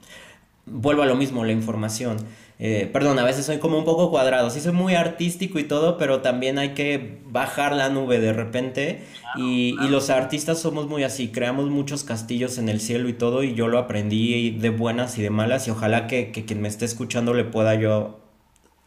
Vuelvo 0.66 1.02
a 1.02 1.06
lo 1.06 1.16
mismo, 1.16 1.44
la 1.44 1.52
información. 1.52 2.18
Eh, 2.60 2.90
perdón, 2.92 3.18
a 3.20 3.24
veces 3.24 3.46
soy 3.46 3.58
como 3.58 3.78
un 3.78 3.84
poco 3.84 4.10
cuadrado, 4.10 4.50
sí 4.50 4.60
soy 4.60 4.72
muy 4.72 4.96
artístico 4.96 5.60
y 5.60 5.64
todo, 5.64 5.96
pero 5.96 6.22
también 6.22 6.58
hay 6.58 6.70
que 6.70 7.20
bajar 7.26 7.72
la 7.72 7.88
nube 7.88 8.18
de 8.18 8.32
repente 8.32 9.04
y, 9.36 9.74
los 9.88 10.10
artistas 10.10 10.58
somos 10.58 10.88
muy 10.88 11.04
así, 11.04 11.28
creamos 11.28 11.70
muchos 11.70 12.02
castillos 12.02 12.58
en 12.58 12.68
el 12.68 12.80
cielo 12.80 13.08
y 13.08 13.12
todo 13.12 13.44
y 13.44 13.54
yo 13.54 13.68
lo 13.68 13.78
aprendí 13.78 14.50
de 14.50 14.70
buenas 14.70 15.18
y 15.18 15.22
de 15.22 15.30
malas 15.30 15.68
y 15.68 15.70
ojalá 15.70 16.08
que, 16.08 16.32
que 16.32 16.44
quien 16.44 16.60
me 16.60 16.66
esté 16.66 16.84
escuchando 16.84 17.32
le 17.32 17.44
pueda 17.44 17.76
yo 17.76 18.18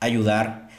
ayudar 0.02 0.71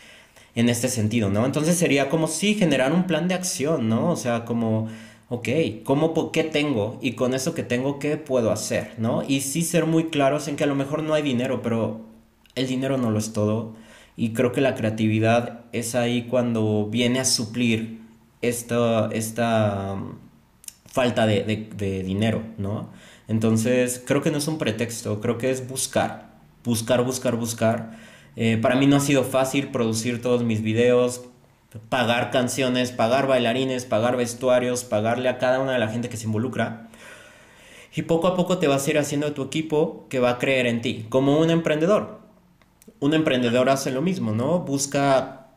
en 0.55 0.69
este 0.69 0.89
sentido, 0.89 1.31
¿no? 1.31 1.47
Entonces 1.47 1.77
sería 1.77 2.09
como 2.09 2.29
sí 2.29 2.55
generar 2.55 2.93
un 2.93 3.05
plan 3.05 3.29
de 3.29 3.35
acción, 3.35 3.89
¿no? 3.89 4.11
O 4.11 4.17
sea, 4.17 4.45
como 4.45 4.89
ok, 5.33 5.49
¿cómo, 5.85 6.31
¿qué 6.31 6.45
tengo? 6.45 6.99
Y 7.01 7.13
con 7.13 7.33
eso 7.33 7.55
que 7.55 7.63
tengo, 7.63 7.99
¿qué 7.99 8.19
puedo 8.19 8.53
hacer? 8.53 8.93
¿No? 8.99 9.23
Y 9.27 9.41
sí 9.41 9.63
ser 9.63 9.87
muy 9.87 10.11
claros 10.11 10.47
en 10.47 10.57
que 10.57 10.65
a 10.65 10.67
lo 10.67 10.75
mejor 10.75 11.03
no 11.03 11.15
hay 11.15 11.23
dinero, 11.23 11.63
pero 11.63 12.03
el 12.55 12.67
dinero 12.67 12.99
no 12.99 13.11
lo 13.11 13.19
es 13.19 13.33
todo. 13.33 13.75
Y 14.15 14.35
creo 14.35 14.53
que 14.53 14.61
la 14.61 14.75
creatividad 14.75 15.61
es 15.73 15.95
ahí 15.95 16.25
cuando 16.25 16.87
viene 16.91 17.19
a 17.19 17.25
suplir 17.25 18.01
esta, 18.43 19.09
esta 19.11 19.95
um, 19.95 20.19
falta 20.85 21.27
de, 21.27 22.03
dinero, 22.05 22.43
¿no? 22.59 22.91
Entonces, 23.27 24.03
creo 24.07 24.21
que 24.21 24.31
no 24.31 24.37
es 24.37 24.49
un 24.49 24.59
pretexto, 24.59 25.23
creo 25.23 25.39
que 25.39 25.51
es 25.51 25.67
buscar, 25.67 26.35
buscar, 26.63 27.03
buscar, 27.05 27.37
buscar. 27.37 27.99
Eh, 28.37 28.59
para 28.61 28.77
mí 28.77 28.87
no 28.87 28.97
ha 28.97 29.01
sido 29.01 29.25
fácil 29.25 29.69
producir 29.69 30.23
todos 30.23 30.43
mis 30.43 30.63
videos, 30.63 31.23
pagar 31.89 32.31
canciones, 32.31 32.93
pagar 32.93 33.27
bailarines, 33.27 33.85
pagar 33.85 34.17
vestuarios, 34.17 34.85
pagarle 34.85 35.29
a 35.29 35.39
cada 35.39 35.61
una 35.61 35.73
de 35.73 35.79
la 35.79 35.89
gente 35.89 36.09
que 36.09 36.17
se 36.17 36.27
involucra. 36.27 36.89
Y 37.95 38.03
poco 38.03 38.27
a 38.27 38.37
poco 38.37 38.59
te 38.59 38.69
vas 38.69 38.87
a 38.87 38.91
ir 38.91 38.99
haciendo 38.99 39.33
tu 39.33 39.43
equipo 39.43 40.07
que 40.09 40.19
va 40.19 40.31
a 40.31 40.39
creer 40.39 40.67
en 40.67 40.81
ti, 40.81 41.07
como 41.11 41.39
un 41.39 41.51
emprendedor 41.51 42.23
un 43.03 43.15
emprendedor 43.15 43.69
hace 43.69 43.91
lo 43.91 44.01
mismo, 44.01 44.33
¿no? 44.33 44.61
Busca 44.61 45.49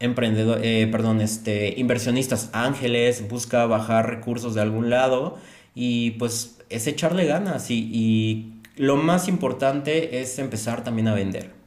emprendedor, 0.00 0.58
eh, 0.64 0.88
perdón, 0.90 1.20
este, 1.20 1.74
inversionistas 1.78 2.50
ángeles, 2.52 3.28
busca 3.28 3.66
bajar 3.66 4.08
recursos 4.08 4.54
de 4.54 4.62
algún 4.62 4.90
lado 4.90 5.38
y 5.76 6.12
pues 6.12 6.58
es 6.70 6.88
echarle 6.88 7.24
ganas 7.26 7.70
y, 7.70 7.88
y 7.92 8.52
lo 8.76 8.96
más 8.96 9.28
importante 9.28 10.20
es 10.20 10.40
empezar 10.40 10.82
también 10.82 11.06
a 11.06 11.14
vender. 11.14 11.57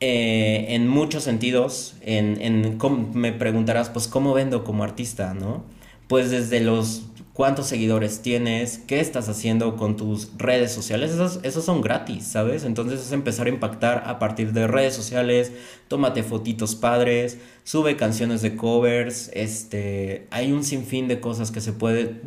Eh, 0.00 0.66
en 0.74 0.86
muchos 0.86 1.24
sentidos, 1.24 1.96
en, 2.02 2.40
en, 2.40 2.78
me 3.14 3.32
preguntarás, 3.32 3.90
pues, 3.90 4.06
¿cómo 4.06 4.32
vendo 4.32 4.62
como 4.62 4.84
artista, 4.84 5.34
no? 5.34 5.64
Pues 6.06 6.30
desde 6.30 6.60
los 6.60 7.02
cuántos 7.38 7.68
seguidores 7.68 8.20
tienes, 8.20 8.78
qué 8.78 8.98
estás 8.98 9.28
haciendo 9.28 9.76
con 9.76 9.96
tus 9.96 10.36
redes 10.38 10.72
sociales, 10.72 11.12
esos, 11.44 11.64
son 11.64 11.82
gratis, 11.82 12.24
¿sabes? 12.26 12.64
Entonces 12.64 13.00
es 13.00 13.12
empezar 13.12 13.46
a 13.46 13.50
impactar 13.50 14.02
a 14.08 14.18
partir 14.18 14.52
de 14.52 14.66
redes 14.66 14.92
sociales, 14.92 15.52
tómate 15.86 16.24
fotitos 16.24 16.74
padres, 16.74 17.38
sube 17.62 17.96
canciones 17.96 18.42
de 18.42 18.56
covers, 18.56 19.30
este, 19.34 20.26
hay 20.30 20.50
un 20.50 20.64
sinfín 20.64 21.06
de 21.06 21.20
cosas 21.20 21.52
que 21.52 21.60
se 21.60 21.72
puede, 21.72 22.22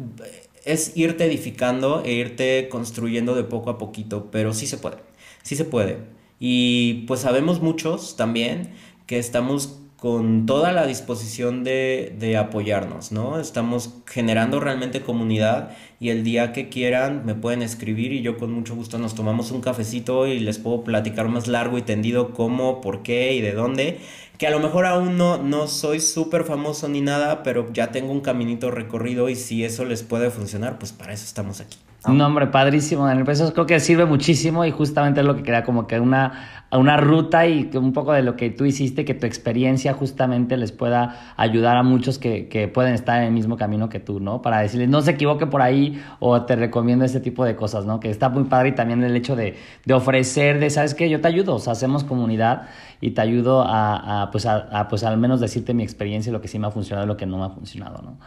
es 0.63 0.95
irte 0.95 1.25
edificando 1.25 2.03
e 2.05 2.13
irte 2.13 2.69
construyendo 2.69 3.35
de 3.35 3.43
poco 3.43 3.69
a 3.69 3.77
poquito, 3.77 4.31
pero 4.31 4.53
sí 4.53 4.65
se 4.65 4.77
puede, 4.77 4.95
sí 5.43 5.57
se 5.57 5.65
puede. 5.65 6.20
Y 6.43 7.05
pues 7.05 7.19
sabemos 7.19 7.61
muchos 7.61 8.17
también 8.17 8.71
que 9.05 9.19
estamos 9.19 9.77
con 9.95 10.47
toda 10.47 10.71
la 10.71 10.87
disposición 10.87 11.63
de, 11.63 12.15
de, 12.17 12.35
apoyarnos, 12.35 13.11
¿no? 13.11 13.39
Estamos 13.39 13.93
generando 14.07 14.59
realmente 14.59 15.03
comunidad 15.03 15.77
y 15.99 16.09
el 16.09 16.23
día 16.23 16.51
que 16.51 16.69
quieran 16.69 17.23
me 17.27 17.35
pueden 17.35 17.61
escribir 17.61 18.11
y 18.11 18.23
yo 18.23 18.39
con 18.39 18.51
mucho 18.51 18.73
gusto 18.73 18.97
nos 18.97 19.13
tomamos 19.13 19.51
un 19.51 19.61
cafecito 19.61 20.25
y 20.25 20.39
les 20.39 20.57
puedo 20.57 20.83
platicar 20.83 21.27
más 21.27 21.47
largo 21.47 21.77
y 21.77 21.83
tendido 21.83 22.31
cómo, 22.33 22.81
por 22.81 23.03
qué 23.03 23.35
y 23.35 23.41
de 23.41 23.53
dónde. 23.53 23.99
Que 24.39 24.47
a 24.47 24.49
lo 24.49 24.59
mejor 24.59 24.87
aún 24.87 25.19
no, 25.19 25.37
no 25.37 25.67
soy 25.67 25.99
súper 25.99 26.43
famoso 26.43 26.89
ni 26.89 27.01
nada, 27.01 27.43
pero 27.43 27.71
ya 27.71 27.91
tengo 27.91 28.11
un 28.11 28.21
caminito 28.21 28.71
recorrido 28.71 29.29
y 29.29 29.35
si 29.35 29.63
eso 29.63 29.85
les 29.85 30.01
puede 30.01 30.31
funcionar, 30.31 30.79
pues 30.79 30.91
para 30.91 31.13
eso 31.13 31.25
estamos 31.25 31.61
aquí. 31.61 31.77
No, 32.07 32.25
hombre, 32.25 32.47
padrísimo, 32.47 33.05
Daniel. 33.05 33.25
Pues 33.25 33.39
eso 33.39 33.53
creo 33.53 33.67
que 33.67 33.79
sirve 33.79 34.05
muchísimo 34.05 34.65
y 34.65 34.71
justamente 34.71 35.19
es 35.19 35.25
lo 35.25 35.35
que 35.35 35.43
queda 35.43 35.63
como 35.63 35.85
que 35.85 35.99
una, 35.99 36.65
una 36.71 36.97
ruta 36.97 37.45
y 37.45 37.69
un 37.75 37.93
poco 37.93 38.11
de 38.11 38.23
lo 38.23 38.35
que 38.35 38.49
tú 38.49 38.65
hiciste, 38.65 39.05
que 39.05 39.13
tu 39.13 39.27
experiencia 39.27 39.93
justamente 39.93 40.57
les 40.57 40.71
pueda 40.71 41.33
ayudar 41.37 41.77
a 41.77 41.83
muchos 41.83 42.17
que, 42.17 42.47
que 42.47 42.67
pueden 42.67 42.95
estar 42.95 43.19
en 43.19 43.27
el 43.27 43.31
mismo 43.31 43.55
camino 43.55 43.87
que 43.87 43.99
tú, 43.99 44.19
¿no? 44.19 44.41
Para 44.41 44.61
decirles, 44.61 44.89
no 44.89 45.01
se 45.01 45.11
equivoque 45.11 45.45
por 45.45 45.61
ahí 45.61 46.01
o 46.19 46.41
te 46.41 46.55
recomiendo 46.55 47.05
este 47.05 47.19
tipo 47.19 47.45
de 47.45 47.55
cosas, 47.55 47.85
¿no? 47.85 47.99
Que 47.99 48.09
está 48.09 48.29
muy 48.29 48.45
padre 48.45 48.69
y 48.69 48.71
también 48.71 49.03
el 49.03 49.15
hecho 49.15 49.35
de, 49.35 49.55
de 49.85 49.93
ofrecer, 49.93 50.59
de, 50.59 50.71
¿sabes 50.71 50.95
qué? 50.95 51.07
Yo 51.07 51.21
te 51.21 51.27
ayudo, 51.27 51.53
o 51.53 51.59
sea, 51.59 51.73
hacemos 51.73 52.03
comunidad 52.03 52.63
y 52.99 53.11
te 53.11 53.21
ayudo 53.21 53.61
a, 53.61 54.23
a 54.23 54.31
pues, 54.31 54.47
a, 54.47 54.87
pues 54.89 55.03
al 55.03 55.17
menos 55.17 55.39
decirte 55.39 55.75
mi 55.75 55.83
experiencia, 55.83 56.31
lo 56.31 56.41
que 56.41 56.47
sí 56.47 56.57
me 56.57 56.65
ha 56.65 56.71
funcionado 56.71 57.05
y 57.05 57.09
lo 57.09 57.17
que 57.17 57.27
no 57.27 57.37
me 57.37 57.45
ha 57.45 57.49
funcionado, 57.49 58.01
¿no? 58.01 58.17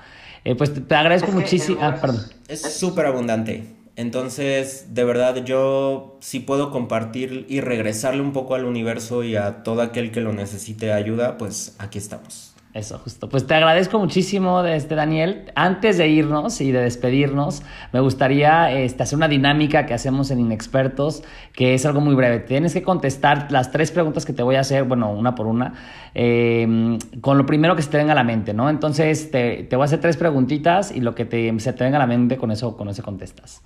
Eh, 0.45 0.55
pues 0.55 0.73
te, 0.75 0.95
agradezco 0.95 1.33
muchísimo. 1.33 1.79
Ah, 1.81 1.97
perdón. 2.01 2.23
Es 2.49 2.61
súper 2.61 3.07
abundante. 3.07 3.65
Entonces, 3.97 4.87
de 4.91 5.05
verdad, 5.05 5.45
yo 5.45 6.19
sí 6.21 6.41
puedo 6.41 6.71
compartir 6.71 7.47
y 7.49 7.61
regresarle 7.61 8.21
un 8.21 8.33
poco 8.33 8.55
al 8.55 8.65
universo 8.65 9.23
y 9.23 9.37
a 9.37 9.63
todo 9.63 9.83
aquel 9.83 10.11
que 10.11 10.21
lo 10.21 10.33
necesite 10.33 10.93
ayuda, 10.93 11.39
pues 11.39 11.77
aquí 11.79 11.99
estamos. 11.99 12.54
Eso, 12.75 12.99
justo. 12.99 13.29
Pues 13.29 13.47
te 13.47 13.55
agradezco 13.55 14.01
muchísimo, 14.01 14.65
este, 14.65 14.97
Daniel. 14.97 15.53
Antes 15.55 15.97
de 15.97 16.09
irnos 16.09 16.61
y 16.61 16.73
de 16.73 16.81
despedirnos, 16.81 17.63
me 17.93 18.01
gustaría 18.01 18.73
este, 18.73 19.05
hacer 19.05 19.17
una 19.17 19.29
dinámica 19.29 19.87
que 19.87 19.95
hacemos 19.95 20.33
en 20.33 20.41
Inexpertos, 20.41 21.23
que 21.53 21.75
es 21.75 21.87
algo 21.87 22.01
muy 22.01 22.17
breve. 22.17 22.41
Tienes 22.41 22.75
que 22.75 22.83
contestar 22.83 23.53
las 23.53 23.71
tres 23.71 23.93
preguntas 23.93 24.27
que 24.27 24.33
te 24.33 24.43
voy 24.43 24.57
a 24.57 24.61
hacer, 24.61 24.83
bueno, 24.83 25.13
una 25.13 25.37
por 25.37 25.47
una, 25.47 25.75
eh, 26.17 26.99
con 27.21 27.39
lo 27.39 27.47
primero 27.47 27.77
que 27.77 27.83
se 27.83 27.91
te 27.91 27.97
venga 27.97 28.11
a 28.11 28.17
la 28.17 28.25
mente, 28.25 28.55
¿no? 28.55 28.69
Entonces, 28.69 29.31
te, 29.31 29.63
te, 29.63 29.77
voy 29.77 29.85
a 29.85 29.87
hacer 29.87 30.01
tres 30.01 30.17
preguntitas 30.17 30.91
y 30.91 31.01
lo 31.01 31.15
que 31.15 31.25
te, 31.25 31.57
se 31.61 31.75
te 31.75 31.85
venga 31.85 31.99
a 31.99 32.01
la 32.01 32.09
mente, 32.09 32.37
con 32.39 32.51
eso, 32.51 32.77
con 32.77 32.89
eso 32.89 33.05
contestas. 33.05 33.63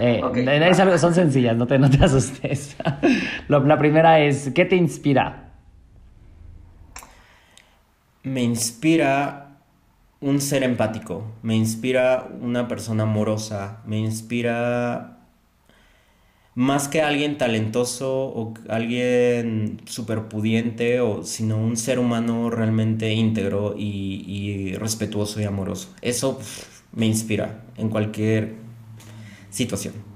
Eh, 0.00 0.20
son 0.98 1.14
sencillas, 1.14 1.56
no 1.56 1.68
te, 1.68 1.78
no 1.78 1.88
te 1.88 2.04
asustes. 2.04 2.76
la 3.48 3.78
primera 3.78 4.18
es, 4.18 4.50
¿qué 4.52 4.64
te 4.64 4.74
inspira? 4.74 5.43
Me 8.24 8.42
inspira 8.42 9.60
un 10.20 10.40
ser 10.40 10.62
empático, 10.62 11.24
me 11.42 11.54
inspira 11.54 12.28
una 12.40 12.66
persona 12.66 13.02
amorosa, 13.02 13.82
me 13.86 13.98
inspira 13.98 15.18
más 16.54 16.88
que 16.88 17.02
alguien 17.02 17.36
talentoso 17.36 18.24
o 18.26 18.54
alguien 18.68 19.82
superpudiente, 19.84 21.00
o, 21.00 21.24
sino 21.24 21.58
un 21.58 21.76
ser 21.76 21.98
humano 21.98 22.48
realmente 22.48 23.12
íntegro 23.12 23.74
y, 23.76 24.74
respetuoso 24.76 25.40
y 25.40 25.44
amoroso. 25.44 25.94
Eso 26.00 26.40
me 26.92 27.06
inspira 27.06 27.64
en 27.76 27.90
cualquier 27.90 28.54
situación. 29.50 30.13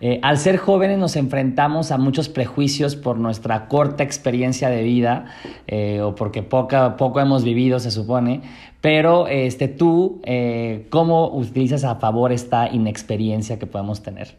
Eh, 0.00 0.20
al 0.22 0.38
ser 0.38 0.58
jóvenes 0.58 0.98
nos 0.98 1.16
enfrentamos 1.16 1.90
a 1.90 1.98
muchos 1.98 2.28
prejuicios 2.28 2.94
por 2.94 3.18
nuestra 3.18 3.66
corta 3.66 4.04
experiencia 4.04 4.70
de 4.70 4.82
vida 4.82 5.26
eh, 5.66 6.00
o 6.02 6.14
porque 6.14 6.42
poca, 6.42 6.96
poco 6.96 7.20
hemos 7.20 7.42
vivido, 7.42 7.80
se 7.80 7.90
supone. 7.90 8.42
Pero 8.80 9.26
este, 9.26 9.66
tú, 9.66 10.20
eh, 10.24 10.86
¿cómo 10.90 11.34
utilizas 11.34 11.82
a 11.82 11.96
favor 11.96 12.30
esta 12.32 12.68
inexperiencia 12.68 13.58
que 13.58 13.66
podemos 13.66 14.02
tener? 14.02 14.36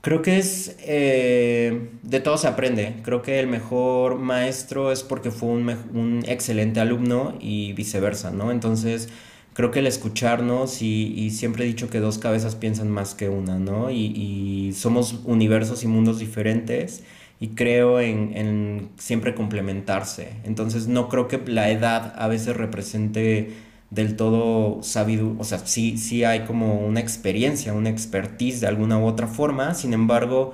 Creo 0.00 0.22
que 0.22 0.38
es, 0.38 0.78
de 0.86 2.20
todo 2.22 2.38
se 2.38 2.46
aprende. 2.46 2.94
Creo 3.02 3.20
que 3.20 3.40
el 3.40 3.48
mejor 3.48 4.16
maestro 4.16 4.92
es 4.92 5.02
porque 5.02 5.30
fue 5.30 5.50
un, 5.50 5.68
un 5.92 6.22
excelente 6.26 6.80
alumno 6.80 7.34
y 7.40 7.74
viceversa, 7.74 8.30
¿no? 8.30 8.50
Entonces, 8.52 9.10
creo 9.58 9.72
que 9.72 9.80
el 9.80 9.88
escucharnos 9.88 10.82
y, 10.82 11.30
siempre 11.30 11.64
he 11.64 11.66
dicho 11.66 11.90
que 11.90 11.98
dos 11.98 12.18
cabezas 12.18 12.54
piensan 12.54 12.90
más 12.90 13.16
que 13.16 13.28
una, 13.28 13.58
¿no? 13.58 13.90
Y, 13.90 14.72
somos 14.72 15.22
universos 15.24 15.82
y 15.82 15.88
mundos 15.88 16.20
diferentes 16.20 17.02
y 17.40 17.48
creo 17.48 17.98
en, 17.98 18.90
siempre 18.98 19.34
complementarse. 19.34 20.34
Entonces 20.44 20.86
no 20.86 21.08
creo 21.08 21.26
que 21.26 21.38
la 21.38 21.70
edad 21.70 22.14
a 22.16 22.28
veces 22.28 22.56
represente 22.56 23.52
del 23.90 24.14
todo 24.14 24.84
sabido, 24.84 25.34
o 25.40 25.44
sea, 25.44 25.58
sí, 25.58 25.98
sí 25.98 26.22
hay 26.22 26.44
como 26.44 26.86
una 26.86 27.00
experiencia, 27.00 27.72
una 27.72 27.90
expertise 27.90 28.60
de 28.60 28.68
alguna 28.68 28.98
u 29.00 29.06
otra 29.06 29.26
forma, 29.26 29.74
sin 29.74 29.92
embargo, 29.92 30.52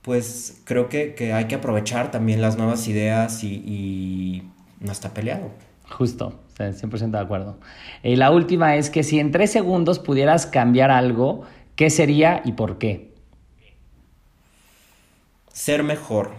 pues 0.00 0.62
creo 0.64 0.88
que, 0.88 1.32
hay 1.34 1.46
que 1.48 1.56
aprovechar 1.56 2.10
también 2.10 2.40
las 2.40 2.56
nuevas 2.56 2.88
ideas 2.88 3.44
y, 3.44 3.48
y 3.56 4.42
no 4.80 4.90
está 4.90 5.12
peleado. 5.12 5.50
Justo, 5.90 6.45
100% 6.58 7.10
de 7.10 7.18
acuerdo. 7.18 7.58
Y 8.02 8.16
la 8.16 8.30
última 8.30 8.76
es 8.76 8.90
que 8.90 9.02
si 9.02 9.18
en 9.18 9.30
tres 9.30 9.52
segundos 9.52 9.98
pudieras 9.98 10.46
cambiar 10.46 10.90
algo, 10.90 11.42
¿qué 11.74 11.90
sería 11.90 12.42
y 12.44 12.52
por 12.52 12.78
qué? 12.78 13.12
Ser 15.52 15.82
mejor. 15.82 16.32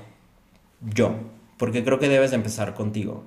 Yo. 0.81 1.15
Porque 1.57 1.83
creo 1.83 1.99
que 1.99 2.09
debes 2.09 2.31
de 2.31 2.37
empezar 2.37 2.73
contigo. 2.75 3.23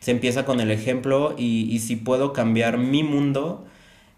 Se 0.00 0.10
empieza 0.10 0.44
con 0.44 0.60
el 0.60 0.70
ejemplo 0.70 1.34
y, 1.36 1.68
y 1.70 1.78
si 1.80 1.96
puedo 1.96 2.32
cambiar 2.32 2.78
mi 2.78 3.02
mundo, 3.02 3.66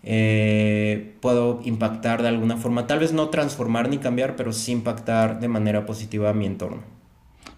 eh, 0.05 1.15
puedo 1.21 1.61
impactar 1.65 2.23
de 2.23 2.29
alguna 2.29 2.57
forma. 2.57 2.87
Tal 2.87 2.99
vez 2.99 3.13
no 3.13 3.29
transformar 3.31 3.89
ni 3.89 3.99
cambiar, 3.99 4.37
pero 4.37 4.53
sí 4.53 4.73
impactar 4.73 5.41
de 5.41 5.49
manera 5.49 5.87
positiva 5.87 6.31
a 6.31 6.35
mi 6.35 6.47
entorno. 6.47 6.83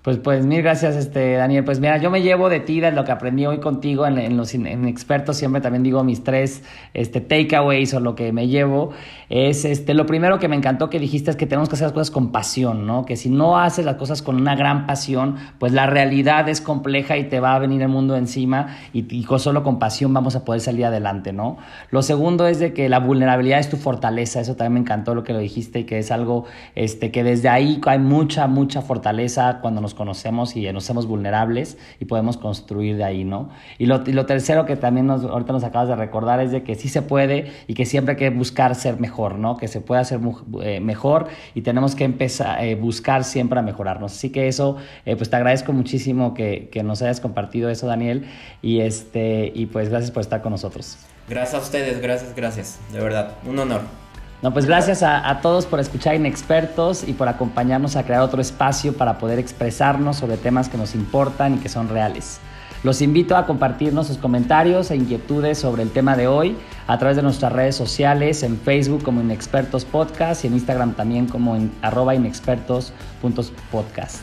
Pues, 0.04 0.18
pues 0.18 0.44
mil 0.44 0.60
gracias, 0.60 0.96
este, 0.96 1.32
Daniel. 1.32 1.64
Pues 1.64 1.80
mira, 1.80 1.96
yo 1.96 2.10
me 2.10 2.20
llevo 2.20 2.50
de 2.50 2.60
ti, 2.60 2.78
de 2.78 2.92
lo 2.92 3.04
que 3.04 3.12
aprendí 3.12 3.46
hoy 3.46 3.58
contigo 3.58 4.06
en, 4.06 4.36
los 4.36 4.52
en 4.52 4.86
expertos, 4.86 5.38
siempre 5.38 5.62
también 5.62 5.82
digo 5.82 6.04
mis 6.04 6.22
tres 6.22 6.62
este, 6.92 7.22
takeaways 7.22 7.94
o 7.94 8.00
lo 8.00 8.14
que 8.14 8.30
me 8.30 8.46
llevo. 8.46 8.90
Es 9.30 9.64
este, 9.64 9.94
lo 9.94 10.04
primero 10.04 10.38
que 10.38 10.46
me 10.46 10.56
encantó 10.56 10.90
que 10.90 10.98
dijiste 10.98 11.30
es 11.30 11.36
que 11.36 11.46
tenemos 11.46 11.70
que 11.70 11.76
hacer 11.76 11.86
las 11.86 11.94
cosas 11.94 12.10
con 12.10 12.32
pasión, 12.32 12.86
¿no? 12.86 13.06
Que 13.06 13.16
si 13.16 13.30
no 13.30 13.58
haces 13.58 13.86
las 13.86 13.94
cosas 13.94 14.20
con 14.20 14.36
una 14.36 14.54
gran 14.54 14.86
pasión, 14.86 15.36
pues 15.58 15.72
la 15.72 15.86
realidad 15.86 16.50
es 16.50 16.60
compleja 16.60 17.16
y 17.16 17.24
te 17.30 17.40
va 17.40 17.54
a 17.54 17.58
venir 17.58 17.80
el 17.80 17.88
mundo 17.88 18.14
encima 18.14 18.76
y, 18.92 19.06
y 19.10 19.26
solo 19.38 19.62
con 19.62 19.78
pasión 19.78 20.12
vamos 20.12 20.36
a 20.36 20.44
poder 20.44 20.60
salir 20.60 20.84
adelante, 20.84 21.32
¿no? 21.32 21.56
Lo 21.90 22.02
segundo 22.02 22.46
es 22.46 22.58
de 22.58 22.74
que 22.74 22.90
la 22.90 22.98
vulnerabilidad 22.98 23.58
es 23.58 23.70
tu 23.70 23.78
fortaleza, 23.78 24.42
eso 24.42 24.54
también 24.54 24.74
me 24.74 24.80
encantó 24.80 25.14
lo 25.14 25.24
que 25.24 25.32
lo 25.32 25.38
dijiste 25.38 25.78
y 25.78 25.84
que 25.84 25.98
es 25.98 26.10
algo 26.10 26.44
este, 26.74 27.10
que 27.10 27.24
desde 27.24 27.48
ahí 27.48 27.80
hay 27.86 27.98
mucha, 27.98 28.46
mucha 28.48 28.82
fortaleza 28.82 29.60
cuando 29.62 29.80
nos 29.80 29.93
conocemos 29.94 30.56
y 30.56 30.70
nos 30.72 30.84
hacemos 30.84 31.06
vulnerables 31.06 31.78
y 32.00 32.04
podemos 32.04 32.36
construir 32.36 32.96
de 32.96 33.04
ahí, 33.04 33.24
¿no? 33.24 33.50
Y 33.78 33.86
lo, 33.86 34.26
tercero 34.26 34.66
que 34.66 34.76
también 34.76 35.06
nos, 35.06 35.24
ahorita 35.24 35.52
nos 35.52 35.64
acabas 35.64 35.88
de 35.88 35.96
recordar 35.96 36.40
es 36.40 36.52
de 36.52 36.62
que 36.62 36.74
sí 36.74 36.88
se 36.88 37.02
puede 37.02 37.52
y 37.66 37.74
que 37.74 37.86
siempre 37.86 38.12
hay 38.12 38.18
que 38.18 38.30
buscar 38.30 38.74
ser 38.74 39.00
mejor, 39.00 39.38
¿no? 39.38 39.56
Que 39.56 39.68
se 39.68 39.80
puede 39.80 40.00
hacer 40.00 40.20
eh, 40.62 40.80
mejor 40.80 41.28
y 41.54 41.62
tenemos 41.62 41.94
que 41.94 42.04
empezar 42.04 42.58
a 42.58 42.64
eh, 42.64 42.74
buscar 42.74 43.24
siempre 43.24 43.58
a 43.58 43.62
mejorarnos. 43.62 44.12
Así 44.12 44.30
que 44.30 44.48
eso, 44.48 44.76
eh, 45.06 45.16
pues 45.16 45.30
te 45.30 45.36
agradezco 45.36 45.72
muchísimo 45.72 46.34
que, 46.34 46.68
que, 46.70 46.82
nos 46.82 47.00
hayas 47.02 47.20
compartido 47.20 47.70
eso, 47.70 47.86
Daniel, 47.86 48.26
y, 48.60 48.80
este, 48.80 49.50
y 49.54 49.66
pues 49.66 49.88
gracias 49.88 50.10
por 50.10 50.20
estar 50.20 50.42
con 50.42 50.52
nosotros. 50.52 50.98
Gracias 51.28 51.54
a 51.54 51.64
ustedes, 51.64 52.00
gracias, 52.02 52.34
gracias, 52.34 52.80
de 52.92 53.00
verdad, 53.00 53.32
un 53.46 53.58
honor. 53.58 54.03
No, 54.44 54.52
pues 54.52 54.66
gracias 54.66 55.02
a, 55.02 55.40
todos 55.40 55.64
por 55.64 55.80
escuchar 55.80 56.16
Inexpertos 56.16 57.08
y 57.08 57.14
por 57.14 57.28
acompañarnos 57.28 57.96
a 57.96 58.04
crear 58.04 58.20
otro 58.20 58.42
espacio 58.42 58.94
para 58.94 59.16
poder 59.16 59.38
expresarnos 59.38 60.18
sobre 60.18 60.36
temas 60.36 60.68
que 60.68 60.76
nos 60.76 60.94
importan 60.94 61.54
y 61.54 61.58
que 61.60 61.70
son 61.70 61.88
reales. 61.88 62.40
Los 62.82 63.00
invito 63.00 63.38
a 63.38 63.46
compartirnos 63.46 64.06
sus 64.06 64.18
comentarios 64.18 64.90
e 64.90 64.96
inquietudes 64.96 65.56
sobre 65.56 65.82
el 65.82 65.92
tema 65.92 66.14
de 66.14 66.26
hoy 66.26 66.58
a 66.86 66.98
través 66.98 67.16
de 67.16 67.22
nuestras 67.22 67.54
redes 67.54 67.74
sociales, 67.74 68.42
en 68.42 68.58
Facebook 68.58 69.02
como 69.02 69.22
Inexpertos 69.22 69.86
Podcast 69.86 70.44
y 70.44 70.48
en 70.48 70.52
Instagram 70.52 70.92
también 70.92 71.26
como 71.26 71.56
arroba 71.80 72.14
inexpertos.podcast. 72.14 74.16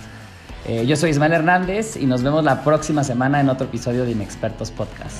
Eh, 0.68 0.86
yo 0.86 0.96
soy 0.98 1.10
Ismael 1.10 1.34
Hernández 1.34 1.98
y 1.98 2.06
nos 2.06 2.22
vemos 2.22 2.44
la 2.44 2.64
próxima 2.64 3.04
semana 3.04 3.42
en 3.42 3.50
otro 3.50 3.66
episodio 3.66 4.06
de 4.06 4.12
Inexpertos 4.12 4.70
Podcast. 4.70 5.18